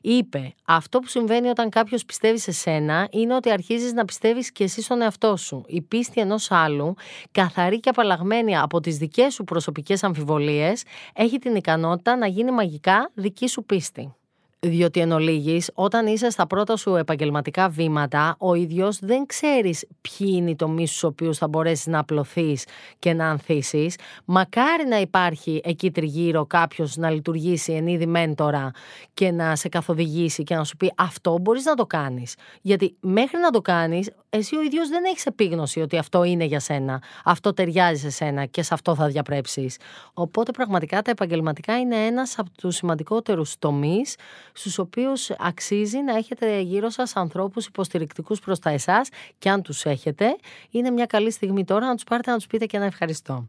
Είπε, 0.00 0.54
αυτό 0.64 0.98
που 0.98 1.06
συμβαίνει 1.06 1.48
όταν 1.48 1.68
κάποιος 1.68 2.04
πιστεύει 2.04 2.38
σε 2.38 2.52
σένα 2.52 3.08
είναι 3.10 3.34
ότι 3.34 3.50
αρχίζεις 3.50 3.92
να 3.92 4.04
πιστεύεις 4.04 4.52
και 4.52 4.64
εσύ 4.64 4.82
στον 4.82 5.02
εαυτό 5.02 5.36
σου. 5.36 5.64
Η 5.66 5.80
πίστη 5.80 6.20
ενός 6.20 6.50
άλλου, 6.50 6.94
καθαρή 7.32 7.80
και 7.80 7.88
απαλλαγμένη 7.88 8.58
από 8.58 8.80
τις 8.80 8.96
δικές 8.96 9.34
σου 9.34 9.44
προσωπικές 9.44 10.02
αμφιβολίες, 10.02 10.82
έχει 11.12 11.38
την 11.38 11.54
ικανότητα 11.54 11.98
να 12.16 12.26
γίνει 12.26 12.50
μαγικά 12.50 13.10
δική 13.14 13.48
σου 13.48 13.64
πίστη. 13.64 14.14
Διότι 14.66 15.00
εν 15.00 15.12
ολίγης, 15.12 15.70
όταν 15.74 16.06
είσαι 16.06 16.30
στα 16.30 16.46
πρώτα 16.46 16.76
σου 16.76 16.94
επαγγελματικά 16.94 17.68
βήματα, 17.68 18.36
ο 18.38 18.54
ίδιος 18.54 18.98
δεν 18.98 19.26
ξέρεις 19.26 19.86
ποιοι 20.00 20.28
είναι 20.32 20.50
οι 20.50 20.56
τομείς 20.56 20.90
στους 20.90 21.02
οποίους 21.02 21.38
θα 21.38 21.48
μπορέσεις 21.48 21.86
να 21.86 21.98
απλωθείς 21.98 22.64
και 22.98 23.12
να 23.12 23.28
ανθίσεις. 23.28 23.96
Μακάρι 24.24 24.86
να 24.88 25.00
υπάρχει 25.00 25.60
εκεί 25.64 25.90
τριγύρω 25.90 26.46
κάποιος 26.46 26.96
να 26.96 27.10
λειτουργήσει 27.10 27.72
εν 27.72 27.86
είδη 27.86 28.06
μέντορα 28.06 28.70
και 29.14 29.30
να 29.30 29.56
σε 29.56 29.68
καθοδηγήσει 29.68 30.42
και 30.42 30.54
να 30.54 30.64
σου 30.64 30.76
πει 30.76 30.92
αυτό 30.96 31.38
μπορείς 31.38 31.64
να 31.64 31.74
το 31.74 31.86
κάνεις. 31.86 32.34
Γιατί 32.62 32.96
μέχρι 33.00 33.38
να 33.38 33.50
το 33.50 33.60
κάνεις, 33.60 34.10
εσύ 34.30 34.56
ο 34.56 34.62
ίδιος 34.62 34.88
δεν 34.88 35.04
έχεις 35.04 35.26
επίγνωση 35.26 35.80
ότι 35.80 35.98
αυτό 35.98 36.24
είναι 36.24 36.44
για 36.44 36.60
σένα, 36.60 37.02
αυτό 37.24 37.52
ταιριάζει 37.52 38.00
σε 38.00 38.10
σένα 38.10 38.44
και 38.44 38.62
σε 38.62 38.74
αυτό 38.74 38.94
θα 38.94 39.06
διαπρέψεις. 39.06 39.76
Οπότε 40.14 40.50
πραγματικά 40.50 41.02
τα 41.02 41.10
επαγγελματικά 41.10 41.78
είναι 41.78 41.96
ένας 41.96 42.38
από 42.38 42.50
τους 42.56 42.76
σημαντικότερους 42.76 43.58
τομείς 43.58 44.14
στους 44.52 44.78
οποίους 44.78 45.30
αξίζει 45.30 45.98
να 45.98 46.16
έχετε 46.16 46.60
γύρω 46.60 46.90
σας 46.90 47.16
ανθρώπους 47.16 47.66
υποστηρικτικούς 47.66 48.40
προς 48.40 48.58
τα 48.58 48.70
εσάς 48.70 49.08
και 49.38 49.50
αν 49.50 49.62
τους 49.62 49.84
έχετε 49.84 50.36
είναι 50.70 50.90
μια 50.90 51.06
καλή 51.06 51.30
στιγμή 51.30 51.64
τώρα 51.64 51.86
να 51.86 51.94
τους 51.94 52.04
πάρετε 52.04 52.30
να 52.30 52.36
τους 52.36 52.46
πείτε 52.46 52.66
και 52.66 52.76
ένα 52.76 52.86
ευχαριστώ. 52.86 53.48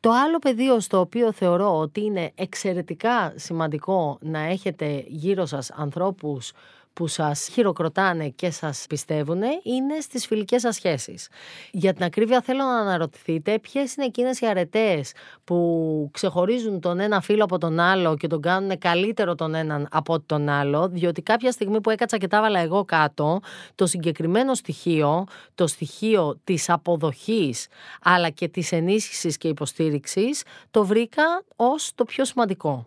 Το 0.00 0.10
άλλο 0.10 0.38
πεδίο 0.38 0.80
στο 0.80 1.00
οποίο 1.00 1.32
θεωρώ 1.32 1.78
ότι 1.78 2.00
είναι 2.00 2.32
εξαιρετικά 2.34 3.32
σημαντικό 3.36 4.18
να 4.20 4.38
έχετε 4.38 5.04
γύρω 5.06 5.46
σας 5.46 5.70
ανθρώπους 5.70 6.52
που 6.96 7.06
σας 7.06 7.48
χειροκροτάνε 7.52 8.28
και 8.28 8.50
σας 8.50 8.84
πιστεύουν 8.88 9.42
είναι 9.62 10.00
στις 10.00 10.26
φιλικές 10.26 10.60
σας 10.60 10.74
σχέσεις. 10.74 11.28
Για 11.70 11.92
την 11.92 12.04
ακρίβεια 12.04 12.40
θέλω 12.40 12.58
να 12.58 12.78
αναρωτηθείτε 12.78 13.58
ποιες 13.58 13.94
είναι 13.94 14.06
εκείνες 14.06 14.40
οι 14.40 14.46
αρετές 14.46 15.12
που 15.44 16.10
ξεχωρίζουν 16.12 16.80
τον 16.80 17.00
ένα 17.00 17.20
φίλο 17.20 17.44
από 17.44 17.58
τον 17.58 17.80
άλλο 17.80 18.16
και 18.16 18.26
τον 18.26 18.40
κάνουν 18.40 18.78
καλύτερο 18.78 19.34
τον 19.34 19.54
έναν 19.54 19.88
από 19.90 20.20
τον 20.20 20.48
άλλο, 20.48 20.88
διότι 20.88 21.22
κάποια 21.22 21.52
στιγμή 21.52 21.80
που 21.80 21.90
έκατσα 21.90 22.16
και 22.16 22.28
τα 22.28 22.36
έβαλα 22.36 22.60
εγώ 22.60 22.84
κάτω, 22.84 23.40
το 23.74 23.86
συγκεκριμένο 23.86 24.54
στοιχείο, 24.54 25.26
το 25.54 25.66
στοιχείο 25.66 26.40
της 26.44 26.70
αποδοχής 26.70 27.66
αλλά 28.02 28.30
και 28.30 28.48
της 28.48 28.72
ενίσχυσης 28.72 29.36
και 29.36 29.48
υποστήριξης, 29.48 30.42
το 30.70 30.84
βρήκα 30.84 31.42
ως 31.56 31.92
το 31.94 32.04
πιο 32.04 32.24
σημαντικό. 32.24 32.86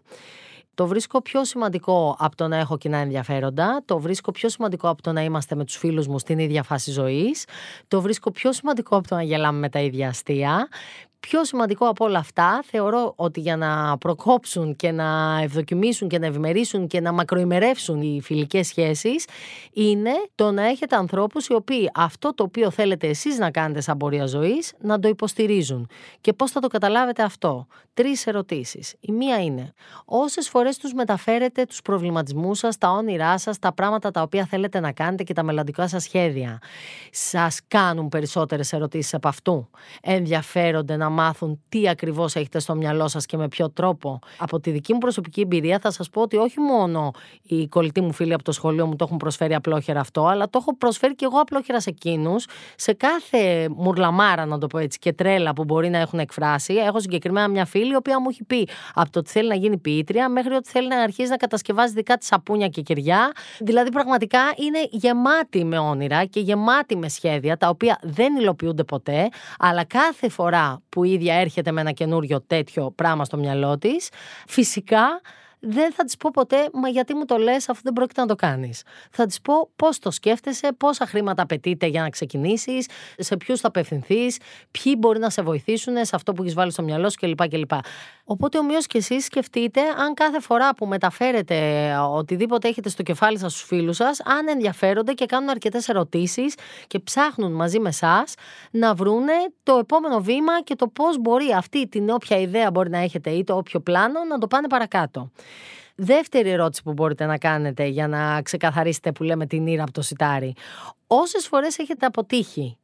Το 0.80 0.88
βρίσκω 0.88 1.22
πιο 1.22 1.46
σημαντικό 1.46 2.16
από 2.20 2.36
το 2.36 2.48
να 2.48 2.58
έχω 2.58 2.78
κοινά 2.78 2.98
ενδιαφέροντα. 2.98 3.82
Το 3.86 4.00
βρίσκω 4.00 4.32
πιο 4.32 4.50
σημαντικό 4.50 4.90
από 4.90 5.02
το 5.02 5.12
να 5.12 5.24
είμαστε 5.24 5.56
με 5.56 5.66
τους 5.66 5.76
φίλους 5.76 6.08
μου 6.08 6.20
στην 6.20 6.40
ίδια 6.40 6.64
φάση 6.64 6.92
ζωής. 6.92 7.46
Το 7.88 8.02
βρίσκω 8.02 8.32
πιο 8.32 8.54
σημαντικό 8.54 8.98
από 8.98 9.08
το 9.08 9.16
να 9.16 9.24
γελάμε 9.24 9.60
με 9.60 9.70
τα 9.70 9.80
ίδια 9.80 10.08
αστεία. 10.10 10.68
Πιο 11.20 11.46
σημαντικό 11.46 11.88
από 11.88 12.06
όλα 12.06 12.20
αυτά, 12.20 12.64
θεωρώ 12.66 13.14
ότι 13.16 13.40
για 13.40 13.58
να 13.58 13.98
προκόψουν 13.98 14.76
και 14.76 14.92
να 14.92 15.40
ευδοκιμήσουν 15.42 16.08
και 16.08 16.20
να 16.20 16.26
ευημερήσουν 16.26 16.88
και 16.88 17.02
να 17.02 17.12
μακροημερεύσουν 17.12 18.02
οι 18.02 18.22
φιλικές 18.24 18.68
σχέσεις 18.68 19.26
είναι 19.74 20.12
το 20.36 20.52
να 20.52 20.68
έχετε 20.68 20.96
ανθρώπους 20.96 21.48
οι 21.48 21.54
οποίοι 21.54 21.90
αυτό 21.94 22.34
το 22.34 22.44
οποίο 22.44 22.72
θέλετε 22.72 23.08
εσείς 23.08 23.38
να 23.38 23.52
κάνετε 23.52 23.82
σαν 23.82 23.98
πορεία 23.98 24.26
ζωής 24.26 24.74
να 24.80 25.00
το 25.00 25.08
υποστηρίζουν. 25.08 25.88
Και 26.22 26.34
πώς 26.34 26.52
θα 26.52 26.60
το 26.60 26.68
καταλάβετε 26.68 27.24
αυτό; 27.24 27.68
Τρεις 27.94 28.28
ερωτήσεις. 28.28 28.96
Η 29.00 29.12
μία 29.12 29.42
είναι 29.44 29.74
όσες 30.06 30.50
φορές 30.50 30.78
τους 30.78 30.94
μεταφέρετε 30.94 31.66
τους 31.66 31.82
προβληματισμούς 31.82 32.58
σας, 32.58 32.78
τα 32.78 32.90
όνειρά 32.90 33.38
σας, 33.38 33.60
τα 33.60 33.74
πράγματα 33.74 34.12
τα 34.12 34.22
οποία 34.22 34.46
θέλετε 34.46 34.80
να 34.80 34.92
κάνετε 34.92 35.24
και 35.24 35.34
τα 35.34 35.44
μελλοντικά 35.44 35.88
σας 35.88 36.04
σχέδια; 36.04 36.60
Σας 37.12 37.60
κάνουν 37.68 38.10
περισσότερες 38.10 38.74
ερωτήσεις 38.74 39.14
από 39.14 39.28
αυτού; 39.28 39.70
Ενδιαφέρονται 40.02 40.96
να 41.10 41.16
μάθουν 41.16 41.62
τι 41.70 41.90
ακριβώς 41.90 42.36
έχετε 42.36 42.60
στο 42.60 42.76
μυαλό 42.76 43.08
σας 43.08 43.26
και 43.26 43.38
με 43.38 43.48
ποιο 43.48 43.70
τρόπο. 43.70 44.20
Από 44.38 44.60
τη 44.60 44.72
δική 44.72 44.94
μου 44.94 45.00
προσωπική 45.00 45.42
εμπειρία 45.42 45.80
θα 45.80 45.92
σας 45.92 46.10
πω 46.10 46.22
ότι 46.22 46.38
όχι 46.38 46.60
μόνο 46.60 47.12
οι 47.42 47.68
κολλητοί 47.68 48.02
μου 48.02 48.14
φίλοι 48.14 48.34
από 48.34 48.44
το 48.44 48.52
σχολείο 48.52 48.86
μου 48.86 48.96
το 48.96 49.04
έχουν 49.04 49.18
προσφέρει 49.18 49.56
απλόχερα 49.56 50.00
αυτό, 50.00 50.26
αλλά 50.26 50.50
το 50.50 50.60
έχω 50.62 50.78
προσφέρει 50.78 51.16
και 51.16 51.26
εγώ 51.26 51.40
απλόχερα 51.40 51.80
σε 51.80 51.90
εκείνους. 51.90 52.48
Σε 52.76 52.94
κάθε 52.94 53.70
μουρλαμάρα, 53.76 54.46
να 54.46 54.58
το 54.58 54.68
πω 54.68 54.78
έτσι, 54.78 55.00
και 55.00 55.14
τρέλα 55.14 55.54
που 55.54 55.64
μπορεί 55.64 55.90
να 55.90 55.98
έχουν 55.98 56.20
εκφράσει. 56.20 56.74
Έχω 56.74 57.00
συγκεκριμένα 57.00 57.48
μια 57.48 57.66
φίλη, 57.66 57.92
η 57.92 57.96
οποία 57.96 58.20
μου 58.20 58.30
έχει 58.30 58.44
πει 58.44 58.68
από 58.94 59.12
το 59.12 59.20
ότι 59.20 59.30
θέλει 59.30 59.48
να 59.48 59.56
γίνει 59.56 59.78
ποιήτρια 59.78 60.30
μέχρι 60.30 60.54
ότι 60.54 60.70
θέλει 60.70 60.88
να 60.88 61.02
αρχίσει 61.02 61.30
να 61.30 61.38
κατασκευάζει 61.38 61.94
δικά 61.94 62.18
της 62.18 62.28
σαπούνια 62.28 62.68
και 62.68 62.82
κεριά. 62.82 63.32
Δηλαδή, 63.60 63.92
πραγματικά 63.92 64.40
είναι 64.56 64.80
γεμάτη 64.90 65.66
με 65.66 65.78
όνειρα 65.78 66.26
και 66.26 66.40
γεμάτη 66.40 66.98
με 66.98 67.10
σχέδια, 67.10 67.58
τα 67.58 67.70
οποία 67.70 68.00
δεν 68.02 68.36
υλοποιούνται 68.36 68.84
ποτέ, 68.84 69.30
αλλά 69.60 69.84
κάθε 69.84 70.30
φορά 70.30 70.82
που 70.90 70.99
που 71.00 71.06
η 71.06 71.12
ίδια 71.12 71.34
έρχεται 71.34 71.72
με 71.72 71.82
ένα 71.82 71.92
καινούριο 71.92 72.42
τέτοιο 72.42 72.92
πράγμα 72.96 73.26
στο 73.26 73.38
μυαλό 73.38 73.78
της, 73.78 74.10
φυσικά 74.48 75.22
δεν 75.60 75.94
θα 75.94 76.04
της 76.04 76.18
πω 76.18 76.30
ποτέ, 76.34 76.70
μα 76.74 76.90
γιατί 76.90 77.14
μου 77.14 77.26
το 77.26 77.38
λες, 77.38 77.70
αφού 77.70 77.82
δεν 77.84 77.94
πρόκειται 77.94 78.22
να 78.22 78.28
το 78.28 78.36
κάνεις. 78.36 78.84
Θα 79.12 79.26
της 79.26 79.42
πω 79.42 79.70
πώς 79.76 80.00
το 80.00 80.12
σκέφτεσαι, 80.12 80.72
πόσα 80.78 81.06
χρήματα 81.06 81.42
απαιτείται 81.42 81.86
για 81.86 82.02
να 82.02 82.10
ξεκινήσεις, 82.10 82.88
σε 83.18 83.38
ποιους 83.38 83.60
θα 83.60 83.68
απευθυνθείς, 83.68 84.38
ποιοι 84.72 84.96
μπορεί 84.98 85.20
να 85.20 85.30
σε 85.30 85.42
βοηθήσουν 85.42 86.06
σε 86.06 86.16
αυτό 86.16 86.34
που 86.34 86.42
έχεις 86.42 86.54
βάλει 86.54 86.72
στο 86.72 86.84
μυαλό 86.84 87.10
σου 87.10 87.18
κλπ. 87.20 87.48
κλπ. 87.48 87.72
Οπότε 88.24 88.58
ομοίως 88.58 88.88
και 88.88 88.98
εσείς 88.98 89.26
σκεφτείτε 89.26 89.82
αν 89.98 90.14
κάθε 90.14 90.40
φορά 90.40 90.74
που 90.76 90.86
μεταφέρετε 90.86 91.58
οτιδήποτε 92.12 92.68
έχετε 92.68 92.90
στο 92.90 93.04
κεφάλι 93.04 93.38
σας 93.38 93.52
στους 93.52 93.64
φίλους 93.64 93.96
σας, 93.96 94.22
αν 94.26 94.48
ενδιαφέρονται 94.48 95.14
και 95.14 95.26
κάνουν 95.26 95.50
αρκετές 95.50 95.90
ερωτήσεις 95.90 96.56
και 96.88 97.00
ψάχνουν 97.00 97.52
μαζί 97.52 97.80
με 97.80 97.90
εσάς 97.90 98.34
να 98.72 98.94
βρούνε 98.94 99.34
το 99.64 99.78
επόμενο 99.78 100.20
βήμα 100.20 100.62
και 100.62 100.76
το 100.76 100.88
πώς 100.88 101.18
μπορεί 101.20 101.54
αυτή 101.58 101.88
την 101.88 102.10
όποια 102.10 102.40
ιδέα 102.40 102.72
μπορεί 102.72 102.90
να 102.90 102.98
έχετε 102.98 103.30
ή 103.30 103.44
το 103.44 103.56
όποιο 103.56 103.80
πλάνο 103.80 104.24
να 104.24 104.38
το 104.38 104.48
πάνε 104.48 104.68
παρακάτω. 104.68 105.32
Δεύτερη 105.96 106.50
ερώτηση 106.50 106.84
που 106.84 106.94
μπορείτε 106.94 107.26
να 107.26 107.38
κάνετε 107.38 107.86
για 107.86 108.08
να 108.08 108.42
ξεκαθαρίσετε 108.42 109.12
που 109.12 109.24
λέμε 109.24 109.46
την 109.46 109.68
ήρα 109.68 109.84
από 109.84 109.92
το 109.92 110.02
σιτάρι. 110.02 110.54
Όσες 111.08 111.48
φορές 111.48 111.78
έχετε 111.78 112.06
αποτύχει 112.06 112.78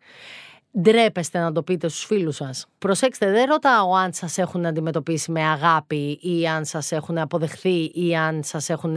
ντρέπεστε 0.81 1.39
να 1.39 1.51
το 1.51 1.63
πείτε 1.63 1.87
στους 1.87 2.05
φίλους 2.05 2.35
σας; 2.35 2.65
Προσέξτε, 2.77 3.31
δεν 3.31 3.45
ρωτάω 3.45 3.93
αν 3.93 4.13
σας 4.13 4.37
έχουν 4.37 4.65
αντιμετωπίσει 4.65 5.31
με 5.31 5.41
αγάπη 5.41 6.19
ή 6.21 6.47
αν 6.47 6.65
σας 6.65 6.91
έχουν 6.91 7.17
αποδεχθεί 7.17 7.91
ή 7.93 8.15
αν 8.15 8.43
σας 8.43 8.69
έχουν 8.69 8.95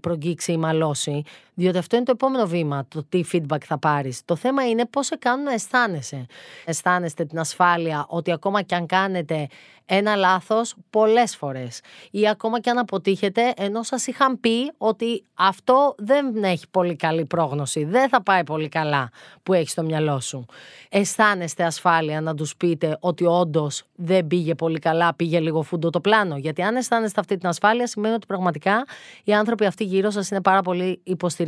προγγίξει 0.00 0.52
ή 0.52 0.56
μαλώσει. 0.56 1.22
Διότι 1.58 1.78
αυτό 1.78 1.96
είναι 1.96 2.04
το 2.04 2.10
επόμενο 2.10 2.46
βήμα, 2.46 2.86
το 2.88 3.04
τι 3.08 3.24
feedback 3.32 3.64
θα 3.64 3.78
πάρεις. 3.78 4.24
Το 4.24 4.36
θέμα 4.36 4.68
είναι 4.68 4.86
πώς 4.86 5.06
σε 5.06 5.16
κάνουν 5.16 5.44
να 5.44 5.52
αισθάνεσαι. 5.52 6.26
Αισθάνεστε 6.64 7.24
την 7.24 7.38
ασφάλεια 7.38 8.06
ότι 8.08 8.32
ακόμα 8.32 8.62
και 8.62 8.74
αν 8.74 8.86
κάνετε 8.86 9.48
ένα 9.86 10.16
λάθος 10.16 10.74
πολλές 10.90 11.36
φορές 11.36 11.80
ή 12.10 12.28
ακόμα 12.28 12.60
και 12.60 12.70
αν 12.70 12.78
αποτύχετε 12.78 13.52
ενώ 13.56 13.82
σας 13.82 14.06
είχαν 14.06 14.40
πει 14.40 14.72
ότι 14.78 15.24
αυτό 15.34 15.94
δεν 15.98 16.44
έχει 16.44 16.68
πολύ 16.70 16.96
καλή 16.96 17.24
πρόγνωση, 17.24 17.84
δεν 17.84 18.08
θα 18.08 18.22
πάει 18.22 18.44
πολύ 18.44 18.68
καλά 18.68 19.10
που 19.42 19.52
έχει 19.52 19.68
στο 19.68 19.82
μυαλό 19.82 20.20
σου. 20.20 20.46
Αισθάνεστε 20.88 21.64
ασφάλεια 21.64 22.20
να 22.20 22.34
τους 22.34 22.56
πείτε 22.56 22.96
ότι 23.00 23.24
όντως 23.24 23.82
δεν 23.94 24.26
πήγε 24.26 24.54
πολύ 24.54 24.78
καλά, 24.78 25.14
πήγε 25.14 25.40
λίγο 25.40 25.62
φούντο 25.62 25.90
το 25.90 26.00
πλάνο. 26.00 26.36
Γιατί 26.36 26.62
αν 26.62 26.76
αισθάνεστε 26.76 27.20
αυτή 27.20 27.36
την 27.36 27.48
ασφάλεια 27.48 27.86
σημαίνει 27.86 28.14
ότι 28.14 28.26
πραγματικά 28.26 28.84
οι 29.24 29.34
άνθρωποι 29.34 29.66
αυτοί 29.66 29.84
γύρω 29.84 30.10
σας 30.10 30.30
είναι 30.30 30.40
πάρα 30.40 30.62
πολύ 30.62 31.00
υποστηρικτικοί. 31.02 31.45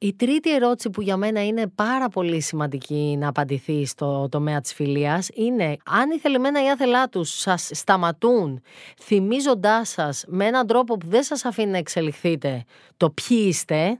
Η 0.00 0.14
τρίτη 0.14 0.54
ερώτηση 0.54 0.90
που 0.90 1.02
για 1.02 1.16
μένα 1.16 1.46
είναι 1.46 1.66
πάρα 1.66 2.08
πολύ 2.08 2.40
σημαντική 2.40 3.16
να 3.18 3.28
απαντηθεί 3.28 3.86
στο 3.86 4.28
τομέα 4.30 4.60
της 4.60 4.74
φιλίας 4.74 5.28
είναι 5.34 5.76
αν 5.84 6.10
η 6.10 6.18
θελημένα 6.18 6.64
ή 6.64 6.70
άθελά 6.70 7.08
τους 7.08 7.38
σας 7.38 7.70
σταματούν 7.72 8.62
θυμίζοντάς 9.00 9.88
σας 9.88 10.24
με 10.26 10.46
έναν 10.46 10.66
τρόπο 10.66 10.96
που 10.96 11.06
δεν 11.06 11.22
σας 11.22 11.44
αφήνει 11.44 11.70
να 11.70 11.78
εξελιχθείτε 11.78 12.64
το 12.96 13.10
ποιοι 13.10 13.44
είστε, 13.48 13.98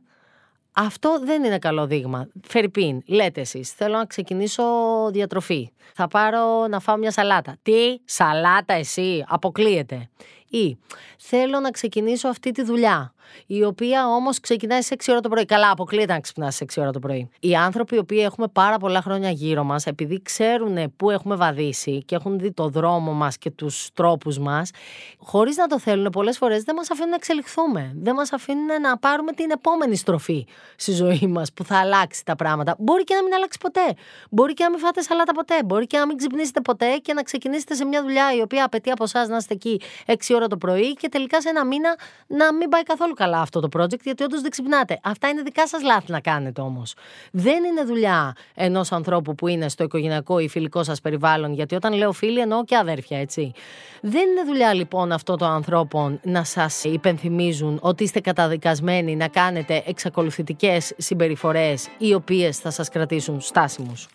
αυτό 0.72 1.20
δεν 1.24 1.44
είναι 1.44 1.58
καλό 1.58 1.86
δείγμα. 1.86 2.28
Φερρυπίν, 2.48 3.02
λέτε 3.06 3.40
εσείς, 3.40 3.70
θέλω 3.72 3.96
να 3.96 4.04
ξεκινήσω 4.04 4.64
διατροφή. 5.12 5.70
Θα 5.94 6.08
πάρω 6.08 6.66
να 6.66 6.80
φάω 6.80 6.96
μια 6.96 7.10
σαλάτα. 7.10 7.56
Τι, 7.62 8.00
σαλάτα 8.04 8.74
εσύ, 8.74 9.24
αποκλείεται. 9.28 10.08
Ή 10.50 10.78
θέλω 11.18 11.60
να 11.60 11.70
ξεκινήσω 11.70 12.28
αυτή 12.28 12.50
τη 12.50 12.62
δουλειά 12.62 13.12
η 13.46 13.64
οποία 13.64 14.08
όμως 14.08 14.40
ξεκινάει 14.40 14.82
σε 14.82 14.96
6 14.98 15.04
ώρα 15.08 15.20
το 15.20 15.28
πρωί. 15.28 15.44
Καλά, 15.44 15.70
αποκλείεται 15.70 16.12
να 16.12 16.20
ξυπνάς 16.20 16.54
σε 16.54 16.64
6 16.74 16.80
ώρα 16.82 16.90
το 16.90 16.98
πρωί. 16.98 17.30
Οι 17.40 17.54
άνθρωποι 17.54 17.94
οι 17.94 17.98
οποίοι 17.98 18.20
έχουμε 18.22 18.48
πάρα 18.48 18.78
πολλά 18.78 19.02
χρόνια 19.02 19.30
γύρω 19.30 19.64
μας, 19.64 19.86
επειδή 19.86 20.22
ξέρουν 20.22 20.96
πού 20.96 21.10
έχουμε 21.10 21.36
βαδίσει 21.36 22.02
και 22.04 22.14
έχουν 22.14 22.38
δει 22.38 22.52
το 22.52 22.68
δρόμο 22.68 23.12
μας 23.12 23.38
και 23.38 23.50
τους 23.50 23.88
τρόπους 23.94 24.38
μας, 24.38 24.70
χωρίς 25.18 25.56
να 25.56 25.66
το 25.66 25.78
θέλουν, 25.78 26.10
πολλές 26.10 26.38
φορές 26.38 26.62
δεν 26.62 26.74
μας 26.74 26.90
αφήνουν 26.90 27.10
να 27.10 27.16
εξελιχθούμε. 27.16 27.92
Δεν 27.96 28.14
μας 28.14 28.32
αφήνουν 28.32 28.80
να 28.82 28.98
πάρουμε 28.98 29.32
την 29.32 29.50
επόμενη 29.50 29.96
στροφή 29.96 30.46
στη 30.76 30.92
ζωή 30.92 31.26
μας 31.28 31.52
που 31.52 31.64
θα 31.64 31.78
αλλάξει 31.78 32.24
τα 32.24 32.36
πράγματα. 32.36 32.76
Μπορεί 32.78 33.04
και 33.04 33.14
να 33.14 33.22
μην 33.22 33.34
αλλάξει 33.34 33.58
ποτέ. 33.60 33.94
Μπορεί 34.30 34.54
και 34.54 34.64
να 34.64 34.70
μην 34.70 34.78
φάτε 34.78 35.02
σαλάτα 35.02 35.32
ποτέ. 35.32 35.54
Μπορεί 35.64 35.86
και 35.86 35.98
να 35.98 36.06
μην 36.06 36.16
ξυπνήσετε 36.16 36.60
ποτέ 36.60 36.96
και 36.96 37.12
να 37.12 37.22
ξεκινήσετε 37.22 37.74
σε 37.74 37.84
μια 37.84 38.02
δουλειά 38.02 38.34
η 38.36 38.40
οποία 38.40 38.64
απαιτεί 38.64 38.90
από 38.90 39.04
εσάς 39.04 39.28
να 39.28 39.36
είστε 39.36 39.54
εκεί 39.54 39.80
6 40.06 40.14
ώρα 40.38 40.46
το 40.46 40.56
πρωί 40.56 40.92
και 40.94 41.08
τελικά 41.08 41.40
σε 41.40 41.48
ένα 41.48 41.64
μήνα 41.66 41.98
να 42.26 42.54
μην 42.54 42.68
πάει 42.68 42.82
καθόλου 42.82 43.14
καλά 43.14 43.40
αυτό 43.40 43.60
το 43.60 43.68
project, 43.78 44.00
γιατί 44.02 44.22
όντως 44.22 44.40
δεν 44.40 44.50
ξυπνάτε. 44.50 44.98
Αυτά 45.02 45.28
είναι 45.28 45.42
δικά 45.42 45.68
σας 45.68 45.82
λάθη 45.82 46.12
να 46.12 46.20
κάνετε 46.20 46.60
όμως. 46.60 46.94
Δεν 47.30 47.64
είναι 47.64 47.84
δουλειά 47.84 48.32
ενός 48.54 48.92
ανθρώπου 48.92 49.34
που 49.34 49.48
είναι 49.48 49.68
στο 49.68 49.84
οικογενειακό 49.84 50.38
ή 50.38 50.48
φιλικό 50.48 50.82
σας 50.82 51.00
περιβάλλον, 51.00 51.52
γιατί 51.52 51.74
όταν 51.74 51.92
λέω 51.92 52.12
φίλοι 52.12 52.40
εννοώ 52.40 52.64
και 52.64 52.76
αδέρφια, 52.76 53.18
έτσι. 53.18 53.52
Δεν 54.00 54.28
είναι 54.28 54.44
δουλειά 54.46 54.74
λοιπόν 54.74 55.12
αυτών 55.12 55.38
των 55.38 55.50
ανθρώπων 55.50 56.20
να 56.22 56.44
σας 56.44 56.84
υπενθυμίζουν 56.84 57.78
ότι 57.82 58.02
είστε 58.04 58.20
καταδικασμένοι 58.20 59.16
να 59.16 59.28
κάνετε 59.28 59.82
εξακολουθητικές 59.86 60.92
συμπεριφορές 60.96 61.88
οι 61.98 62.14
οποίες 62.14 62.58
θα 62.58 62.70
σας 62.70 62.88
κρατήσουν 62.88 63.40
στάσιμους. 63.40 64.08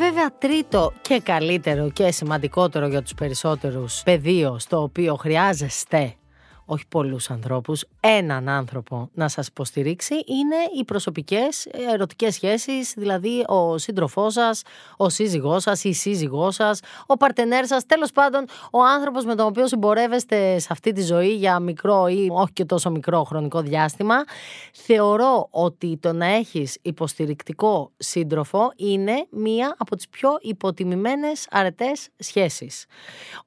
Βέβαια 0.00 0.30
τρίτο 0.38 0.92
και 1.02 1.20
καλύτερο 1.20 1.90
και 1.90 2.10
σημαντικότερο 2.10 2.86
για 2.86 3.02
τους 3.02 3.14
περισσότερους 3.14 4.02
πεδίο 4.04 4.58
στο 4.58 4.82
οποίο 4.82 5.14
χρειάζεστε 5.14 6.14
όχι 6.72 6.84
πολλούς 6.88 7.30
ανθρώπους, 7.30 7.84
έναν 8.00 8.48
άνθρωπο 8.48 9.10
να 9.14 9.28
σας 9.28 9.46
υποστηρίξει 9.46 10.14
είναι 10.14 10.56
οι 10.78 10.84
προσωπικές 10.84 11.66
ερωτικές 11.66 12.34
σχέσεις, 12.34 12.94
δηλαδή 12.96 13.44
ο 13.46 13.78
σύντροφός 13.78 14.32
σας, 14.32 14.62
ο 14.96 15.08
σύζυγός 15.08 15.62
σας, 15.62 15.84
η 15.84 15.92
σύζυγός 15.92 16.54
σας, 16.54 16.80
ο 17.06 17.16
παρτενέρ 17.16 17.66
σας, 17.66 17.86
τέλος 17.86 18.12
πάντων 18.12 18.44
ο 18.70 18.82
άνθρωπος 18.82 19.24
με 19.24 19.34
τον 19.34 19.46
οποίο 19.46 19.66
συμπορεύεστε 19.66 20.58
σε 20.58 20.68
αυτή 20.70 20.92
τη 20.92 21.02
ζωή 21.02 21.34
για 21.34 21.58
μικρό 21.58 22.06
ή 22.06 22.28
όχι 22.32 22.52
και 22.52 22.64
τόσο 22.64 22.90
μικρό 22.90 23.24
χρονικό 23.24 23.60
διάστημα. 23.60 24.24
Θεωρώ 24.72 25.48
ότι 25.50 25.98
το 26.00 26.12
να 26.12 26.26
έχεις 26.26 26.78
υποστηρικτικό 26.82 27.90
σύντροφο 27.96 28.72
είναι 28.76 29.26
μία 29.30 29.74
από 29.78 29.96
τις 29.96 30.08
πιο 30.08 30.30
υποτιμημένες 30.40 31.46
αρετές 31.50 32.08
σχέσεις. 32.16 32.84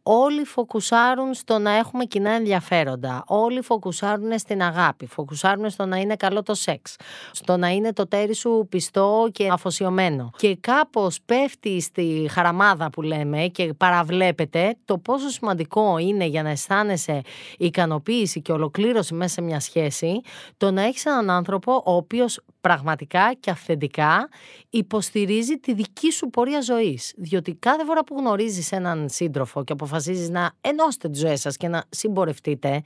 Όλοι 0.03 0.43
φοκουσάρουν 0.43 1.33
στο 1.33 1.57
να 1.57 1.71
έχουμε 1.71 2.05
κοινά 2.05 2.31
ενδιαφέροντα. 2.31 3.12
Όλοι 3.27 3.61
φοκουσάρουν 3.61 4.39
στην 4.39 4.61
αγάπη. 4.61 5.05
Φοκουσάρουν 5.05 5.69
στο 5.69 5.85
να 5.85 5.97
είναι 5.97 6.15
καλό 6.15 6.43
το 6.43 6.53
σεξ. 6.53 6.95
Στο 7.31 7.57
να 7.57 7.67
είναι 7.69 7.93
το 7.93 8.07
τέρι 8.07 8.35
σου 8.35 8.67
πιστό 8.69 9.29
και 9.31 9.49
αφοσιωμένο. 9.51 10.31
Και 10.37 10.57
κάπως 10.59 11.19
πέφτει 11.25 11.81
στη 11.81 12.27
χαραμάδα 12.31 12.89
που 12.89 13.01
λέμε 13.01 13.47
και 13.47 13.73
παραβλέπετε 13.73 14.75
το 14.85 14.97
πόσο 14.97 15.29
σημαντικό 15.29 15.97
είναι 15.97 16.25
για 16.25 16.43
να 16.43 16.49
αισθάνεσαι 16.49 17.21
ικανοποίηση 17.57 18.41
και 18.41 18.51
ολοκλήρωση 18.51 19.13
μέσα 19.13 19.33
σε 19.33 19.41
μια 19.41 19.59
σχέση 19.59 20.21
το 20.57 20.71
να 20.71 20.81
έχεις 20.81 21.05
έναν 21.05 21.29
άνθρωπο 21.29 21.73
ο 21.85 21.95
οποίος 21.95 22.39
πραγματικά 22.67 23.33
και 23.39 23.49
αυθεντικά 23.49 24.29
υποστηρίζει 24.69 25.57
τη 25.57 25.73
δική 25.73 26.11
σου 26.11 26.29
πορεία 26.29 26.61
ζωής. 26.61 27.13
Διότι 27.17 27.53
κάθε 27.53 27.85
φορά 27.85 28.03
που 28.03 28.15
γνωρίζεις 28.17 28.71
έναν 28.71 29.09
σύντροφο 29.09 29.63
και 29.63 29.73
αποφασίζεις 29.73 30.29
να 30.29 30.51
ενώσετε 30.61 31.09
τη 31.09 31.19
ζωή 31.19 31.35
σας 31.35 31.57
και 31.57 31.67
να 31.67 31.83
συμπορευτείτε, 31.89 32.81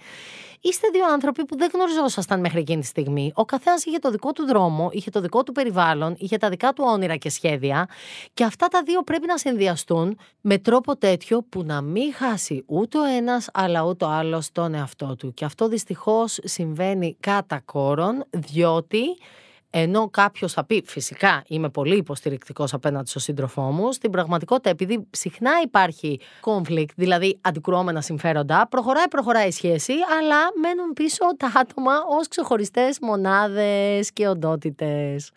είστε 0.61 0.87
δύο 0.91 1.05
άνθρωποι 1.13 1.45
που 1.45 1.57
δεν 1.57 1.69
γνωριζόσασταν 1.73 2.39
μέχρι 2.39 2.59
εκείνη 2.59 2.81
τη 2.81 2.87
στιγμή. 2.87 3.31
Ο 3.35 3.45
καθένας 3.45 3.85
είχε 3.85 3.97
το 3.97 4.11
δικό 4.11 4.31
του 4.31 4.45
δρόμο, 4.45 4.89
είχε 4.91 5.09
το 5.09 5.21
δικό 5.21 5.43
του 5.43 5.51
περιβάλλον, 5.51 6.15
είχε 6.17 6.37
τα 6.37 6.49
δικά 6.49 6.73
του 6.73 6.83
όνειρα 6.87 7.15
και 7.15 7.29
σχέδια. 7.29 7.87
Και 8.33 8.43
αυτά 8.43 8.67
τα 8.67 8.81
δύο 8.85 9.03
πρέπει 9.03 9.27
να 9.27 9.37
συνδυαστούν 9.37 10.17
με 10.41 10.57
τρόπο 10.57 10.97
τέτοιο 10.97 11.41
που 11.49 11.63
να 11.63 11.81
μην 11.81 12.13
χάσει 12.13 12.63
ούτε 12.65 12.97
ο 12.97 13.03
ένας 13.03 13.49
αλλά 13.53 13.83
ούτε 13.83 14.05
ο 14.05 14.09
άλλος 14.09 14.51
τον 14.51 14.73
εαυτό 14.73 15.15
του. 15.15 15.33
Και 15.33 15.45
αυτό 15.45 15.67
δυστυχώς 15.67 16.39
συμβαίνει 16.43 17.17
κατά 17.19 17.61
κόρον, 17.65 18.23
διότι 18.29 19.01
ενώ 19.69 20.09
κάποιος 20.09 20.53
θα 20.53 20.65
πει, 20.65 20.83
φυσικά 20.85 21.43
είμαι 21.47 21.69
πολύ 21.69 21.95
υποστηρικτικός 21.95 22.73
απέναντι 22.73 23.09
στον 23.09 23.21
σύντροφό 23.21 23.61
μου, 23.61 23.91
στην 23.91 24.11
πραγματικότητα, 24.11 24.69
επειδή 24.69 25.07
συχνά 25.09 25.51
υπάρχει 25.63 26.19
conflict, 26.41 26.93
δηλαδή 26.95 27.39
αντικρουόμενα 27.41 28.01
συμφέροντα, 28.01 28.67
προχωράει, 28.69 29.07
προχωράει 29.07 29.47
η 29.47 29.51
σχέση, 29.51 29.93
αλλά 30.19 30.37
μένουν 30.61 30.93
πίσω 30.93 31.25
τα 31.37 31.51
άτομα 31.55 31.93
ως 32.07 32.27
ξεχωριστές 32.27 32.97
μονάδες 33.01 34.11
και 34.11 34.27
οντότητες. 34.27 35.31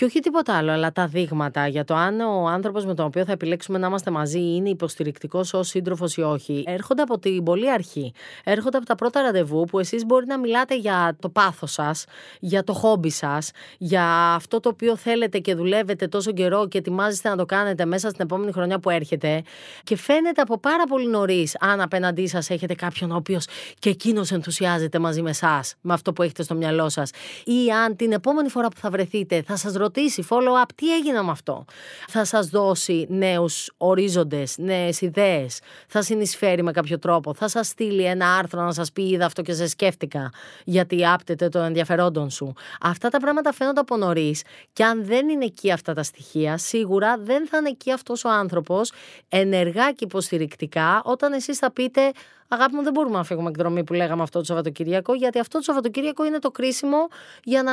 Και 0.00 0.06
όχι 0.06 0.20
τίποτα 0.20 0.56
άλλο, 0.56 0.72
αλλά 0.72 0.92
τα 0.92 1.06
δείγματα 1.06 1.66
για 1.66 1.84
το 1.84 1.94
αν 1.94 2.20
ο 2.20 2.46
άνθρωπος 2.46 2.84
με 2.84 2.94
τον 2.94 3.06
οποίο 3.06 3.24
θα 3.24 3.32
επιλέξουμε 3.32 3.78
να 3.78 3.86
είμαστε 3.86 4.10
μαζί 4.10 4.38
είναι 4.38 4.68
υποστηρικτικός 4.68 5.54
ως 5.54 5.68
σύντροφος 5.68 6.16
ή 6.16 6.20
όχι, 6.20 6.64
έρχονται 6.66 7.02
από 7.02 7.18
την 7.18 7.42
πολύ 7.44 7.70
αρχή. 7.70 8.12
Έρχονται 8.44 8.76
από 8.76 8.86
τα 8.86 8.94
πρώτα 8.94 9.22
ραντεβού 9.22 9.64
που 9.64 9.78
εσείς 9.78 10.04
μπορεί 10.04 10.26
να 10.26 10.38
μιλάτε 10.38 10.76
για 10.76 11.16
το 11.20 11.28
πάθος 11.28 11.72
σας, 11.72 12.04
για 12.40 12.64
το 12.64 12.72
χόμπι 12.72 13.10
σας, 13.10 13.50
για 13.78 14.04
αυτό 14.34 14.60
το 14.60 14.68
οποίο 14.68 14.96
θέλετε 14.96 15.38
και 15.38 15.54
δουλεύετε 15.54 16.06
τόσο 16.06 16.32
καιρό 16.32 16.68
και 16.68 16.78
ετοιμάζεστε 16.78 17.28
να 17.28 17.36
το 17.36 17.46
κάνετε 17.46 17.84
μέσα 17.84 18.08
στην 18.08 18.24
επόμενη 18.24 18.52
χρονιά 18.52 18.78
που 18.78 18.90
έρχεται. 18.90 19.42
Και 19.84 19.96
φαίνεται 19.96 20.40
από 20.40 20.58
πάρα 20.58 20.84
πολύ 20.84 21.08
νωρίς 21.08 21.56
αν 21.60 21.80
απέναντί 21.80 22.26
σας 22.26 22.50
έχετε 22.50 22.74
κάποιον 22.74 23.10
ο 23.10 23.16
οποίος 23.16 23.46
και 23.78 23.90
εκείνος 23.90 24.30
ενθουσιάζεται 24.30 24.98
μαζί 24.98 25.22
με 25.22 25.30
εσάς, 25.30 25.74
με 25.80 25.92
αυτό 25.92 26.12
που 26.12 26.22
έχετε 26.22 26.42
στο 26.42 26.54
μυαλό 26.54 26.88
σας. 26.88 27.10
Ή 27.44 27.70
αν 27.84 27.96
την 27.96 28.12
επόμενη 28.12 28.48
φορά 28.48 28.68
που 28.68 28.76
θα 28.76 28.90
βρεθείτε 28.90 29.42
θα 29.42 29.56
σας 29.56 29.72
ρωτήσετε 29.72 29.88
ρωτήσει 29.94 30.26
follow-up 30.30 30.68
τι 30.74 30.94
έγινε 30.94 31.22
με 31.22 31.30
αυτό; 31.30 31.64
Θα 32.08 32.24
σας 32.24 32.46
δώσει 32.46 33.06
νέους 33.08 33.70
ορίζοντες, 33.76 34.58
νέες 34.58 35.00
ιδέες, 35.00 35.60
θα 35.88 36.02
συνεισφέρει 36.02 36.62
με 36.62 36.72
κάποιο 36.72 36.98
τρόπο, 36.98 37.34
θα 37.34 37.48
σας 37.48 37.66
στείλει 37.66 38.04
ένα 38.04 38.36
άρθρο 38.36 38.62
να 38.62 38.72
σας 38.72 38.92
πει 38.92 39.08
είδα 39.08 39.24
αυτό 39.24 39.42
και 39.42 39.52
σε 39.52 39.66
σκέφτηκα 39.66 40.30
γιατί 40.64 41.06
άπτεται 41.06 41.48
το 41.48 41.58
ενδιαφερόντων 41.58 42.30
σου. 42.30 42.52
Αυτά 42.80 43.08
τα 43.08 43.18
πράγματα 43.18 43.52
φαίνονται 43.52 43.80
από 43.80 43.96
νωρίς 43.96 44.42
και 44.72 44.84
αν 44.84 45.04
δεν 45.04 45.28
είναι 45.28 45.44
εκεί 45.44 45.72
αυτά 45.72 45.94
τα 45.94 46.02
στοιχεία, 46.02 46.56
σίγουρα 46.58 47.18
δεν 47.18 47.46
θα 47.46 47.58
είναι 47.58 47.68
εκεί 47.68 47.92
αυτός 47.92 48.24
ο 48.24 48.28
άνθρωπος 48.28 48.92
ενεργά 49.28 49.92
και 49.92 50.04
υποστηρικτικά 50.04 51.02
όταν 51.04 51.32
εσείς 51.32 51.58
θα 51.58 51.72
πείτε 51.72 52.12
Αγάπη 52.52 52.74
μου, 52.74 52.82
δεν 52.82 52.92
μπορούμε 52.92 53.16
να 53.16 53.24
φύγουμε 53.24 53.48
εκδρομή 53.48 53.84
που 53.84 53.92
λέγαμε 53.92 54.22
αυτό 54.22 54.38
το 54.38 54.44
Σαββατοκύριακο, 54.44 55.14
γιατί 55.14 55.38
αυτό 55.38 55.58
το 55.58 55.64
Σαββατοκύριακο 55.64 56.24
είναι 56.24 56.38
το 56.38 56.50
κρίσιμο 56.50 57.08
για 57.44 57.62
να 57.62 57.72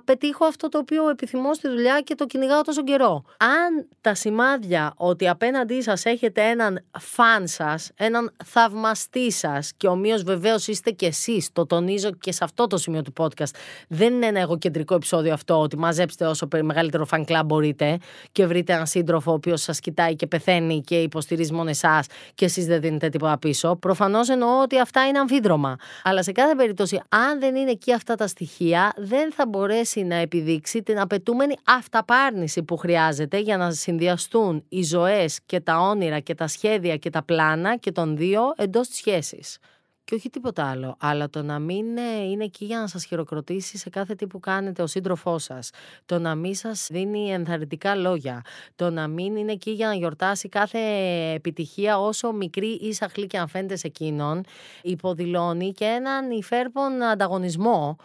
πετύχω 0.00 0.44
αυτό 0.44 0.68
το 0.68 0.78
οποίο 0.78 1.08
επιθυμώ 1.08 1.54
στη 1.54 1.68
δουλειά 1.68 2.00
και 2.00 2.14
το 2.14 2.26
κυνηγάω 2.26 2.60
τόσο 2.62 2.84
καιρό. 2.84 3.24
Αν 3.36 3.88
τα 4.00 4.14
σημάδια 4.14 4.92
ότι 4.96 5.28
απέναντί 5.28 5.82
σας 5.82 6.04
έχετε 6.04 6.42
έναν 6.42 6.84
φαν 6.98 7.46
σας, 7.46 7.90
έναν 7.94 8.32
θαυμαστή 8.44 9.32
σας 9.32 9.72
και 9.76 9.88
ομοίω 9.88 10.18
βεβαίως 10.24 10.66
είστε 10.68 10.90
κι 10.90 11.04
εσείς, 11.04 11.52
το 11.52 11.66
τονίζω 11.66 12.10
και 12.10 12.32
σε 12.32 12.44
αυτό 12.44 12.66
το 12.66 12.76
σημείο 12.76 13.02
του 13.02 13.12
podcast, 13.16 13.54
δεν 13.88 14.14
είναι 14.14 14.26
ένα 14.26 14.40
εγωκεντρικό 14.40 14.94
επεισόδιο 14.94 15.32
αυτό 15.32 15.60
ότι 15.60 15.78
μαζέψετε 15.78 16.26
όσο 16.26 16.48
μεγαλύτερο 16.62 17.06
fan 17.10 17.24
club 17.24 17.42
μπορείτε 17.46 17.98
και 18.32 18.46
βρείτε 18.46 18.72
έναν 18.72 18.86
σύντροφο 18.86 19.30
ο 19.30 19.34
οποίος 19.34 19.62
σας 19.62 19.80
κοιτάει 19.80 20.16
και 20.16 20.26
πεθαίνει 20.26 20.80
και 20.80 21.00
υποστηρίζει 21.00 21.52
μόνο 21.52 21.68
εσάς 21.68 22.06
και 22.34 22.44
εσείς 22.44 22.66
δεν 22.66 22.80
δίνετε 22.80 23.08
τίποτα 23.08 23.38
πίσω. 23.38 23.76
Προφανώς 23.96 24.28
εννοώ 24.28 24.62
ότι 24.62 24.80
αυτά 24.80 25.06
είναι 25.06 25.18
αμφίδρομα. 25.18 25.76
Αλλά 26.02 26.22
σε 26.22 26.32
κάθε 26.32 26.54
περίπτωση, 26.54 27.02
αν 27.08 27.40
δεν 27.40 27.56
είναι 27.56 27.70
εκεί 27.70 27.92
αυτά 27.92 28.14
τα 28.14 28.26
στοιχεία, 28.26 28.92
δεν 28.96 29.32
θα 29.32 29.46
μπορέσει 29.46 30.02
να 30.02 30.14
επιδείξει 30.14 30.82
την 30.82 31.00
απαιτούμενη 31.00 31.56
αυταπάρνηση 31.64 32.62
που 32.62 32.76
χρειάζεται 32.76 33.38
για 33.38 33.56
να 33.56 33.70
συνδυαστούν 33.70 34.64
οι 34.68 34.82
ζωές 34.82 35.40
και 35.46 35.60
τα 35.60 35.78
όνειρα 35.78 36.20
και 36.20 36.34
τα 36.34 36.46
σχέδια 36.46 36.96
και 36.96 37.10
τα 37.10 37.22
πλάνα 37.22 37.76
και 37.76 37.92
των 37.92 38.16
δύο 38.16 38.42
εντός 38.56 38.88
της 38.88 38.96
σχέσης 38.96 39.58
και 40.06 40.14
όχι 40.14 40.30
τίποτα 40.30 40.70
άλλο. 40.70 40.96
Αλλά 40.98 41.30
το 41.30 41.42
να 41.42 41.58
μην 41.58 41.96
ε, 41.96 42.22
είναι 42.30 42.44
εκεί 42.44 42.64
για 42.64 42.78
να 42.78 42.86
σας 42.86 43.04
χειροκροτήσει 43.04 43.78
σε 43.78 43.90
κάθε 43.90 44.14
τι 44.14 44.26
που 44.26 44.40
κάνετε 44.40 44.82
ο 44.82 44.86
σύντροφός 44.86 45.42
σας. 45.42 45.70
Το 46.06 46.18
να 46.18 46.34
μην 46.34 46.54
σας 46.54 46.88
δίνει 46.90 47.30
ενθαρρυντικά 47.30 47.94
λόγια. 47.94 48.42
Το 48.76 48.90
να 48.90 49.08
μην 49.08 49.36
είναι 49.36 49.52
εκεί 49.52 49.70
για 49.70 49.86
να 49.86 49.94
γιορτάσει 49.94 50.48
κάθε 50.48 50.78
επιτυχία 51.34 51.98
όσο 51.98 52.32
μικρή 52.32 52.66
ή 52.68 52.92
σαχλή 52.92 53.26
και 53.26 53.38
αν 53.38 53.48
φαίνεται 53.48 53.76
σε 53.76 53.86
εκείνον. 53.86 54.44
Υποδηλώνει 54.82 55.72
και 55.72 55.84
έναν 55.84 56.30
υφέρπον 56.30 57.02
ανταγωνισμό 57.02 57.96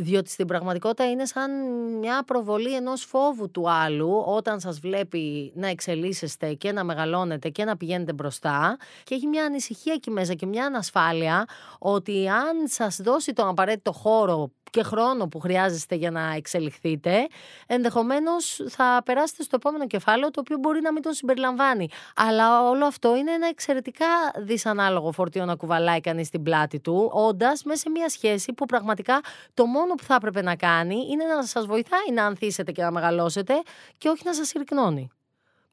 διότι 0.00 0.30
στην 0.30 0.46
πραγματικότητα 0.46 1.10
είναι 1.10 1.26
σαν 1.26 1.50
μια 1.98 2.22
προβολή 2.24 2.74
ενός 2.74 3.04
φόβου 3.04 3.50
του 3.50 3.70
άλλου 3.70 4.22
όταν 4.26 4.60
σας 4.60 4.78
βλέπει 4.78 5.52
να 5.54 5.68
εξελίσσεστε 5.68 6.54
και 6.54 6.72
να 6.72 6.84
μεγαλώνετε 6.84 7.48
και 7.48 7.64
να 7.64 7.76
πηγαίνετε 7.76 8.12
μπροστά. 8.12 8.76
Και 9.04 9.14
έχει 9.14 9.26
μια 9.26 9.44
ανησυχία 9.44 9.92
εκεί 9.92 10.10
μέσα 10.10 10.34
και 10.34 10.46
μια 10.46 10.64
ανασφάλεια 10.64 11.46
ότι 11.78 12.28
αν 12.28 12.68
σας 12.68 13.00
δώσει 13.02 13.32
τον 13.32 13.48
απαραίτητο 13.48 13.92
χώρο 13.92 14.50
και 14.70 14.82
χρόνο 14.82 15.28
που 15.28 15.40
χρειάζεστε 15.40 15.94
για 15.94 16.10
να 16.10 16.32
εξελιχθείτε, 16.36 17.26
ενδεχομένως 17.66 18.64
θα 18.68 19.02
περάσετε 19.04 19.42
στο 19.42 19.56
επόμενο 19.56 19.86
κεφάλαιο, 19.86 20.30
το 20.30 20.40
οποίο 20.40 20.56
μπορεί 20.58 20.80
να 20.80 20.92
μην 20.92 21.02
τον 21.02 21.12
συμπεριλαμβάνει. 21.12 21.88
Αλλά 22.16 22.68
όλο 22.68 22.86
αυτό 22.86 23.16
είναι 23.16 23.32
ένα 23.32 23.46
εξαιρετικά 23.46 24.06
δυσανάλογο 24.36 25.12
φορτίο 25.12 25.44
να 25.44 25.54
κουβαλάει 25.54 26.00
κανείς 26.00 26.26
στην 26.26 26.42
πλάτη 26.42 26.80
του, 26.80 27.10
όντας 27.12 27.62
μέσα 27.64 27.80
σε 27.80 27.90
μια 27.90 28.08
σχέση 28.08 28.52
που 28.52 28.66
πραγματικά 28.66 29.20
το 29.54 29.66
μόνο 29.66 29.94
που 29.94 30.04
θα 30.04 30.14
έπρεπε 30.14 30.42
να 30.42 30.56
κάνει 30.56 31.06
είναι 31.10 31.24
να 31.24 31.42
σας 31.42 31.66
βοηθάει 31.66 32.10
να 32.14 32.24
ανθίσετε 32.24 32.72
και 32.72 32.82
να 32.82 32.90
μεγαλώσετε 32.90 33.62
και 33.98 34.08
όχι 34.08 34.22
να 34.24 34.34
σας 34.34 34.48
συρρυκνώνει. 34.48 35.10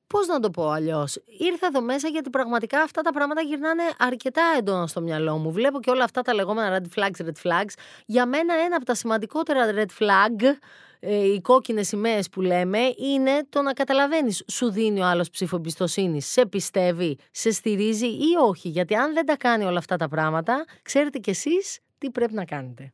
Πώς 0.08 0.28
να 0.28 0.40
το 0.40 0.50
πω 0.50 0.70
αλλιώς; 0.70 1.24
Ήρθα 1.26 1.68
εδώ 1.68 1.82
μέσα 1.82 2.08
γιατί 2.08 2.30
πραγματικά 2.30 2.82
αυτά 2.82 3.02
τα 3.02 3.12
πράγματα 3.12 3.42
γυρνάνε 3.42 3.84
αρκετά 3.98 4.42
έντονα 4.58 4.88
στο 4.88 5.02
μυαλό 5.02 5.38
μου. 5.38 5.52
Βλέπω 5.52 5.80
και 5.80 5.90
όλα 5.90 6.04
αυτά 6.04 6.22
τα 6.22 6.34
λεγόμενα 6.34 6.80
red 6.80 7.00
flags, 7.00 7.26
red 7.26 7.50
flags. 7.50 7.74
Για 8.06 8.26
μένα 8.26 8.54
ένα 8.54 8.76
από 8.76 8.86
τα 8.86 8.96
σημαντικότερα 8.96 9.74
red 9.76 10.04
flag 10.04 10.56
ε, 11.00 11.34
οι 11.34 11.42
κόκκινες 11.42 11.88
σημαίες 11.88 12.30
που 12.30 12.42
λέμε 12.42 12.80
είναι 12.98 13.46
το 13.50 13.62
να 13.62 13.74
καταλαβαίνεις, 13.74 14.44
σου 14.48 14.72
δίνει 14.72 15.00
ο 15.00 15.06
άλλος 15.06 15.30
ψήφο 15.30 15.56
εμπιστοσύνη, 15.56 16.22
σε 16.22 16.46
πιστεύει, 16.46 17.18
σε 17.32 17.52
στηρίζει 17.52 18.08
ή 18.08 18.36
όχι; 18.48 18.70
Γιατί 18.70 18.96
αν 18.96 19.14
δεν 19.14 19.26
τα 19.26 19.38
κάνει 19.38 19.66
όλα 19.66 19.78
αυτά 19.78 19.98
τα 19.98 20.08
πράγματα, 20.08 20.66
ξέρετε 20.82 21.18
κι 21.18 21.30
εσείς 21.30 21.80
τι 21.98 22.12
πρέπει 22.12 22.34
να 22.34 22.46
κάνετε 22.46 22.94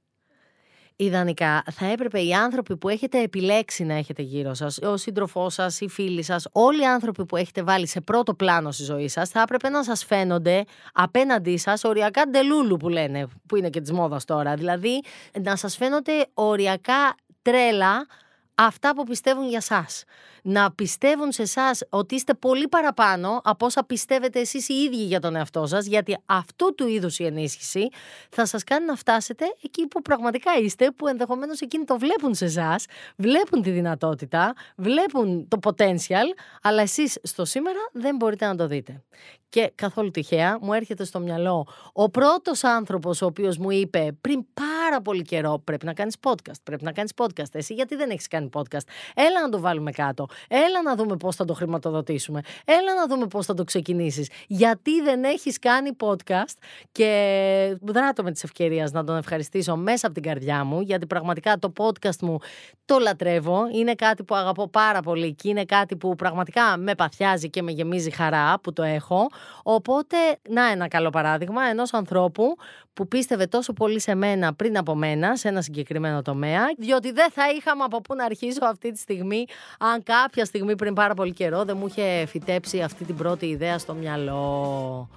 ιδανικά 1.04 1.64
θα 1.72 1.86
έπρεπε 1.86 2.20
οι 2.20 2.34
άνθρωποι 2.34 2.78
που 2.78 2.90
έχετε 2.90 3.22
επιλέξει 3.22 3.84
να 3.84 3.94
έχετε 3.94 4.22
γύρω 4.22 4.54
σας, 4.54 4.78
ο 4.78 4.98
σύντροφός 4.98 5.54
σας, 5.54 5.82
οι 5.82 5.88
φίλοι 5.88 6.24
σας, 6.24 6.48
όλοι 6.52 6.82
οι 6.82 6.86
άνθρωποι 6.86 7.26
που 7.26 7.36
έχετε 7.36 7.64
βάλει 7.64 7.88
σε 7.88 8.02
πρώτο 8.02 8.34
πλάνο 8.34 8.72
στη 8.72 8.84
ζωή 8.84 9.08
σας, 9.08 9.30
θα 9.30 9.42
έπρεπε 9.42 9.70
να 9.70 9.84
σας 9.84 10.06
φαίνονται 10.06 10.64
απέναντί 10.94 11.58
σας 11.58 11.84
οριακά 11.84 12.28
ντελούλου 12.28 12.78
που 12.78 12.90
λένε, 12.90 13.28
που 13.48 13.56
είναι 13.56 13.70
και 13.70 13.82
της 13.82 13.92
μόδας 13.92 14.26
τώρα. 14.26 14.56
Δηλαδή 14.56 15.02
να 15.42 15.56
σας 15.56 15.76
φαίνονται 15.76 16.26
οριακά 16.34 17.16
τρέλα 17.42 18.08
αυτά 18.56 18.96
που 18.96 19.04
πιστεύουν 19.04 19.50
για 19.50 19.62
σας. 19.62 20.04
Να 20.44 20.72
πιστεύουν 20.72 21.32
σε 21.32 21.42
εσάς 21.42 21.82
ότι 21.90 22.16
είστε 22.16 22.34
πολύ 22.34 22.68
παραπάνω 22.68 23.42
από 23.44 23.66
όσα 23.66 23.84
πιστεύετε 23.84 24.40
εσείς 24.40 24.70
οι 24.70 24.74
ίδιοι 24.74 25.04
για 25.04 25.20
τον 25.20 25.36
εαυτό 25.36 25.66
σας, 25.66 25.86
γιατί 25.86 26.18
αυτού 26.26 26.76
του 26.76 26.88
είδους 26.88 27.20
η 27.20 27.26
ενίσχυση 27.26 27.90
θα 28.30 28.46
σας 28.46 28.64
κάνει 28.64 28.86
να 28.86 28.96
φτάσετε 28.96 29.46
εκεί 29.64 29.88
που 29.88 30.02
πραγματικά 30.02 30.52
είστε, 30.62 30.92
που 30.92 31.08
ενδεχομένως 31.08 31.60
εκείνοι 31.60 31.84
το 31.84 31.98
βλέπουν 31.98 32.36
σε 32.36 32.46
εσάς, 32.46 32.86
βλέπουν 33.16 33.62
τη 33.62 33.70
δυνατότητα, 33.70 34.54
βλέπουν 34.76 35.48
το 35.48 35.60
potential, 35.64 36.26
αλλά 36.62 36.82
εσείς 36.82 37.20
στο 37.24 37.46
σήμερα 37.46 37.80
δεν 37.94 38.16
μπορείτε 38.16 38.46
να 38.46 38.56
το 38.56 38.68
δείτε. 38.68 39.04
Και 39.50 39.72
καθόλου 39.76 40.12
τυχαία 40.12 40.58
μου 40.62 40.74
έρχεται 40.74 41.04
στο 41.04 41.20
μυαλό 41.20 41.68
ο 41.94 42.10
πρώτος 42.10 42.64
άνθρωπος 42.64 43.22
ο 43.22 43.26
οποίος 43.26 43.58
μου 43.58 43.72
είπε 43.72 44.18
πριν 44.22 44.46
πάρα 44.54 45.02
πολύ 45.02 45.22
καιρό 45.22 45.62
πρέπει 45.64 45.86
να 45.86 45.94
κάνεις 45.94 46.16
podcast, 46.24 46.62
πρέπει 46.64 46.84
να 46.84 46.92
κάνεις 46.92 47.12
podcast. 47.16 47.52
Εσύ 47.52 47.74
γιατί 47.74 47.96
δεν 47.96 48.10
έχεις 48.10 48.28
κάνει 48.28 48.50
podcast; 48.54 48.88
Έλα 49.14 49.42
να 49.42 49.50
το 49.50 49.60
βάλουμε 49.60 49.92
κάτω. 49.92 50.28
Έλα 50.48 50.82
να 50.84 50.96
δούμε 50.96 51.18
πώς 51.18 51.36
θα 51.36 51.46
το 51.46 51.54
χρηματοδοτήσουμε. 51.54 52.42
Έλα 52.66 52.96
να 52.96 53.08
δούμε 53.08 53.28
πώς 53.28 53.46
θα 53.46 53.54
το 53.54 53.64
ξεκινήσεις. 53.64 54.30
Γιατί 54.48 55.02
δεν 55.02 55.24
έχεις 55.24 55.60
κάνει 55.60 55.90
podcast 56.00 56.58
και 56.92 57.78
δράτω 57.82 58.24
με 58.24 58.32
τις 58.32 58.44
ευκαιρίες 58.44 58.92
να 58.92 59.04
τον 59.04 59.18
ευχαριστήσω 59.18 59.76
μέσα 59.76 60.06
από 60.06 60.16
την 60.16 60.24
καρδιά 60.24 60.64
μου 60.64 60.82
γιατί 60.82 61.06
πραγματικά 61.06 61.58
το 61.58 61.74
podcast 61.78 62.18
μου 62.22 62.38
το 62.86 62.98
λατρεύω. 63.00 63.68
Είναι 63.72 63.94
κάτι 63.96 64.24
που 64.24 64.36
αγαπώ 64.36 64.68
πάρα 64.68 65.02
πολύ 65.02 65.34
και 65.36 65.50
είναι 65.50 65.66
κάτι 65.66 65.96
που 65.96 66.16
πραγματικά 66.16 66.78
με 66.78 66.96
παθιάζει 66.96 67.50
και 67.50 67.62
με 67.62 67.72
γεμίζει 67.72 68.12
χαρά 68.12 68.60
που 68.60 68.74
το 68.74 68.84
έχω. 68.84 69.28
Οπότε, 69.64 70.18
να 70.50 70.72
ένα 70.72 70.88
καλό 70.88 71.10
παράδειγμα 71.10 71.64
ενός 71.64 71.94
ανθρώπου 71.94 72.56
που 72.94 73.08
πίστευε 73.08 73.48
τόσο 73.48 73.74
πολύ 73.74 74.00
σε 74.00 74.16
μένα 74.16 74.54
πριν 74.54 74.78
από 74.78 74.96
μένα, 74.96 75.36
σε 75.36 75.48
ένα 75.48 75.62
συγκεκριμένο 75.62 76.22
τομέα, 76.22 76.62
διότι 76.78 77.12
δεν 77.12 77.32
θα 77.32 77.50
είχαμε 77.50 77.84
από 77.84 78.02
πού 78.02 78.16
να 78.16 78.26
αρχίσω 78.26 78.66
αυτή 78.66 78.92
τη 78.92 79.00
στιγμή, 79.00 79.46
αν 79.80 80.04
κάποια 80.04 80.46
στιγμή 80.46 80.76
πριν 80.76 80.94
πάρα 80.94 81.14
πολύ 81.14 81.34
καιρό 81.34 81.64
δεν 81.64 81.78
μου 81.78 81.88
είχε 81.88 82.26
φυτέψει 82.28 82.82
αυτή 82.82 83.06
την 83.06 83.16
πρώτη 83.16 83.46
ιδέα 83.46 83.78
στο 83.78 83.94
μυαλό. 83.94 85.10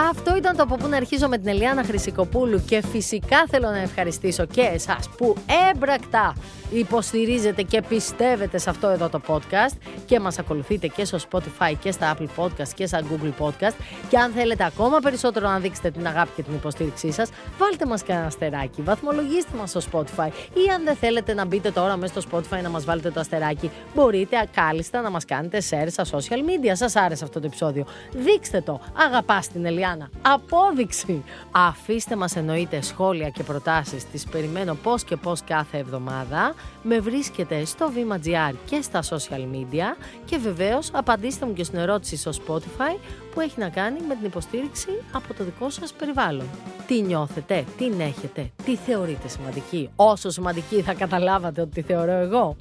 Αυτό 0.00 0.36
ήταν 0.36 0.56
το 0.56 0.62
από 0.62 0.76
πού 0.76 0.88
να 0.88 0.96
αρχίζω 0.96 1.28
με 1.28 1.38
την 1.38 1.48
Ελιάνα 1.48 1.84
Χρυσικοπούλου 1.84 2.64
και 2.64 2.82
φυσικά 2.90 3.44
θέλω 3.50 3.68
να 3.68 3.78
ευχαριστήσω 3.78 4.44
και 4.46 4.60
εσάς 4.60 5.08
που 5.16 5.36
έμπρακτα 5.70 6.34
υποστηρίζετε 6.70 7.62
και 7.62 7.82
πιστεύετε 7.88 8.58
σε 8.58 8.70
αυτό 8.70 8.88
εδώ 8.88 9.08
το 9.08 9.20
podcast 9.26 9.76
και 10.06 10.20
μας 10.20 10.38
ακολουθείτε 10.38 10.86
και 10.86 11.04
στο 11.04 11.18
Spotify 11.30 11.72
και 11.80 11.92
στα 11.92 12.16
Apple 12.16 12.42
Podcast 12.44 12.68
και 12.74 12.86
στα 12.86 13.00
Google 13.02 13.44
Podcast 13.44 13.74
και 14.08 14.18
αν 14.18 14.32
θέλετε 14.32 14.64
ακόμα 14.64 14.98
περισσότερο 14.98 15.48
να 15.48 15.58
δείξετε 15.58 15.90
την 15.90 16.06
αγάπη 16.06 16.30
και 16.36 16.42
την 16.42 16.54
υποστήριξή 16.54 17.12
σας 17.12 17.30
βάλτε 17.58 17.86
μας 17.86 18.02
και 18.02 18.12
ένα 18.12 18.24
αστεράκι, 18.24 18.82
βαθμολογήστε 18.82 19.56
μας 19.58 19.70
στο 19.70 19.80
Spotify 19.92 20.28
ή 20.54 20.70
αν 20.74 20.84
δεν 20.84 20.96
θέλετε 20.96 21.34
να 21.34 21.44
μπείτε 21.44 21.70
τώρα 21.70 21.96
μέσα 21.96 22.20
στο 22.20 22.30
Spotify 22.32 22.62
να 22.62 22.68
μας 22.68 22.84
βάλετε 22.84 23.10
το 23.10 23.20
αστεράκι 23.20 23.70
μπορείτε 23.94 24.38
ακάλιστα 24.38 25.00
να 25.00 25.10
μας 25.10 25.24
κάνετε 25.24 25.62
share 25.70 25.86
στα 25.90 26.04
social 26.04 26.38
media. 26.38 26.72
Σας 26.72 26.96
άρεσε 26.96 27.24
αυτό 27.24 27.40
το 27.40 27.46
επεισόδιο. 27.46 27.86
Δείξτε 28.12 28.60
το. 28.60 28.80
Αγαπάς 29.06 29.48
την 29.48 29.64
Ελιάνα. 29.66 29.87
Απόδειξη. 30.22 31.24
Αφήστε 31.50 32.16
μας 32.16 32.36
εννοείται 32.36 32.80
σχόλια 32.80 33.28
και 33.28 33.42
προτάσεις. 33.42 34.04
Τις 34.10 34.24
περιμένω 34.24 34.74
πώς 34.74 35.04
και 35.04 35.16
πώς 35.16 35.42
κάθε 35.44 35.78
εβδομάδα 35.78 36.54
με 36.82 37.00
βρίσκετε 37.00 37.64
στο 37.64 37.92
Vima.gr 37.94 38.54
και 38.66 38.80
στα 38.82 39.02
social 39.02 39.42
media 39.54 39.96
και 40.24 40.36
βεβαίως 40.36 40.90
απαντήστε 40.92 41.46
μου 41.46 41.52
και 41.52 41.64
στην 41.64 41.78
ερώτηση 41.78 42.16
στο 42.16 42.30
Spotify 42.46 42.98
που 43.38 43.44
έχει 43.44 43.60
να 43.60 43.68
κάνει 43.68 44.00
με 44.08 44.14
την 44.14 44.26
υποστήριξη 44.26 44.88
από 45.12 45.34
το 45.34 45.44
δικό 45.44 45.70
σας 45.70 45.92
περιβάλλον. 45.92 46.46
Τι 46.86 47.02
νιώθετε, 47.02 47.64
τι 47.76 47.86
έχετε, 47.86 48.50
τι 48.64 48.76
θεωρείτε 48.76 49.28
σημαντική. 49.28 49.90
Όσο 49.96 50.30
σημαντική 50.30 50.82
θα 50.82 50.94
καταλάβατε 50.94 51.60
ότι 51.60 51.70
τη 51.70 51.82
θεωρώ 51.82 52.12
εγώ. 52.12 52.56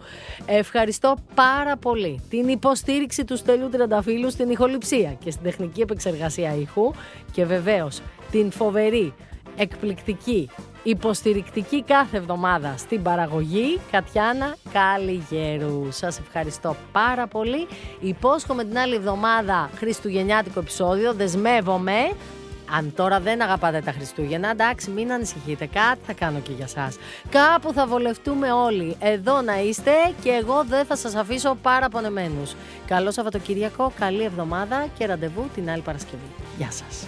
Ευχαριστώ 0.45 1.15
πάρα 1.35 1.77
πολύ 1.77 2.21
την 2.29 2.47
υποστήριξη 2.47 3.25
του 3.25 3.37
Στέλιου 3.37 3.69
Τρανταφύλου 3.69 4.29
στην 4.29 4.49
ηχοληψία 4.49 5.17
και 5.23 5.31
στην 5.31 5.43
τεχνική 5.43 5.81
επεξεργασία 5.81 6.55
ήχου 6.55 6.93
και 7.31 7.45
βεβαίως 7.45 8.01
την 8.31 8.51
φοβερή, 8.51 9.13
εκπληκτική, 9.55 10.49
υποστηρικτική 10.89 11.84
κάθε 11.84 12.17
εβδομάδα 12.17 12.73
στην 12.78 13.02
παραγωγή 13.02 13.80
Κατιάνα 13.91 14.56
Καλιγέρου. 14.73 15.91
Σας 15.91 16.19
ευχαριστώ 16.19 16.76
πάρα 16.91 17.28
πολύ. 17.28 17.67
Υπόσχομαι 18.00 18.63
την 18.63 18.78
άλλη 18.78 18.95
εβδομάδα 18.95 19.69
χριστουγεννιάτικο 19.76 20.60
επεισόδιο. 20.60 21.13
Δεσμεύομαι 21.13 22.12
αν 22.76 22.93
τώρα 22.95 23.19
δεν 23.19 23.41
αγαπάτε 23.41 23.82
τα 23.82 23.91
Χριστούγεννα, 23.91 24.50
εντάξει, 24.50 24.89
μην 24.89 25.12
ανησυχείτε. 25.12 25.65
Κάτι 25.65 26.00
θα 26.06 26.13
κάνω 26.13 26.39
και 26.39 26.52
για 26.52 26.67
σας. 26.67 26.97
Κάπου 27.30 27.73
θα 27.73 27.88
βολευτούμε 27.88 28.52
όλοι. 28.52 28.95
Εδώ 29.00 29.41
να 29.41 29.62
είστε 29.62 29.91
και 30.23 30.30
εγώ 30.30 30.63
δεν 30.69 30.86
θα 30.86 30.95
σας 30.95 31.15
αφήσω 31.15 31.58
παραπονεμένους. 31.62 32.56
Καλό 32.88 33.12
Σαββατοκύριακο, 33.12 33.91
καλή 34.00 34.23
εβδομάδα 34.23 34.88
και 34.97 35.06
ραντεβού 35.06 35.50
την 35.56 35.69
άλλη 35.69 35.82
Παρασκευή. 35.82 36.28
Γεια 36.58 36.71
σας. 36.71 37.08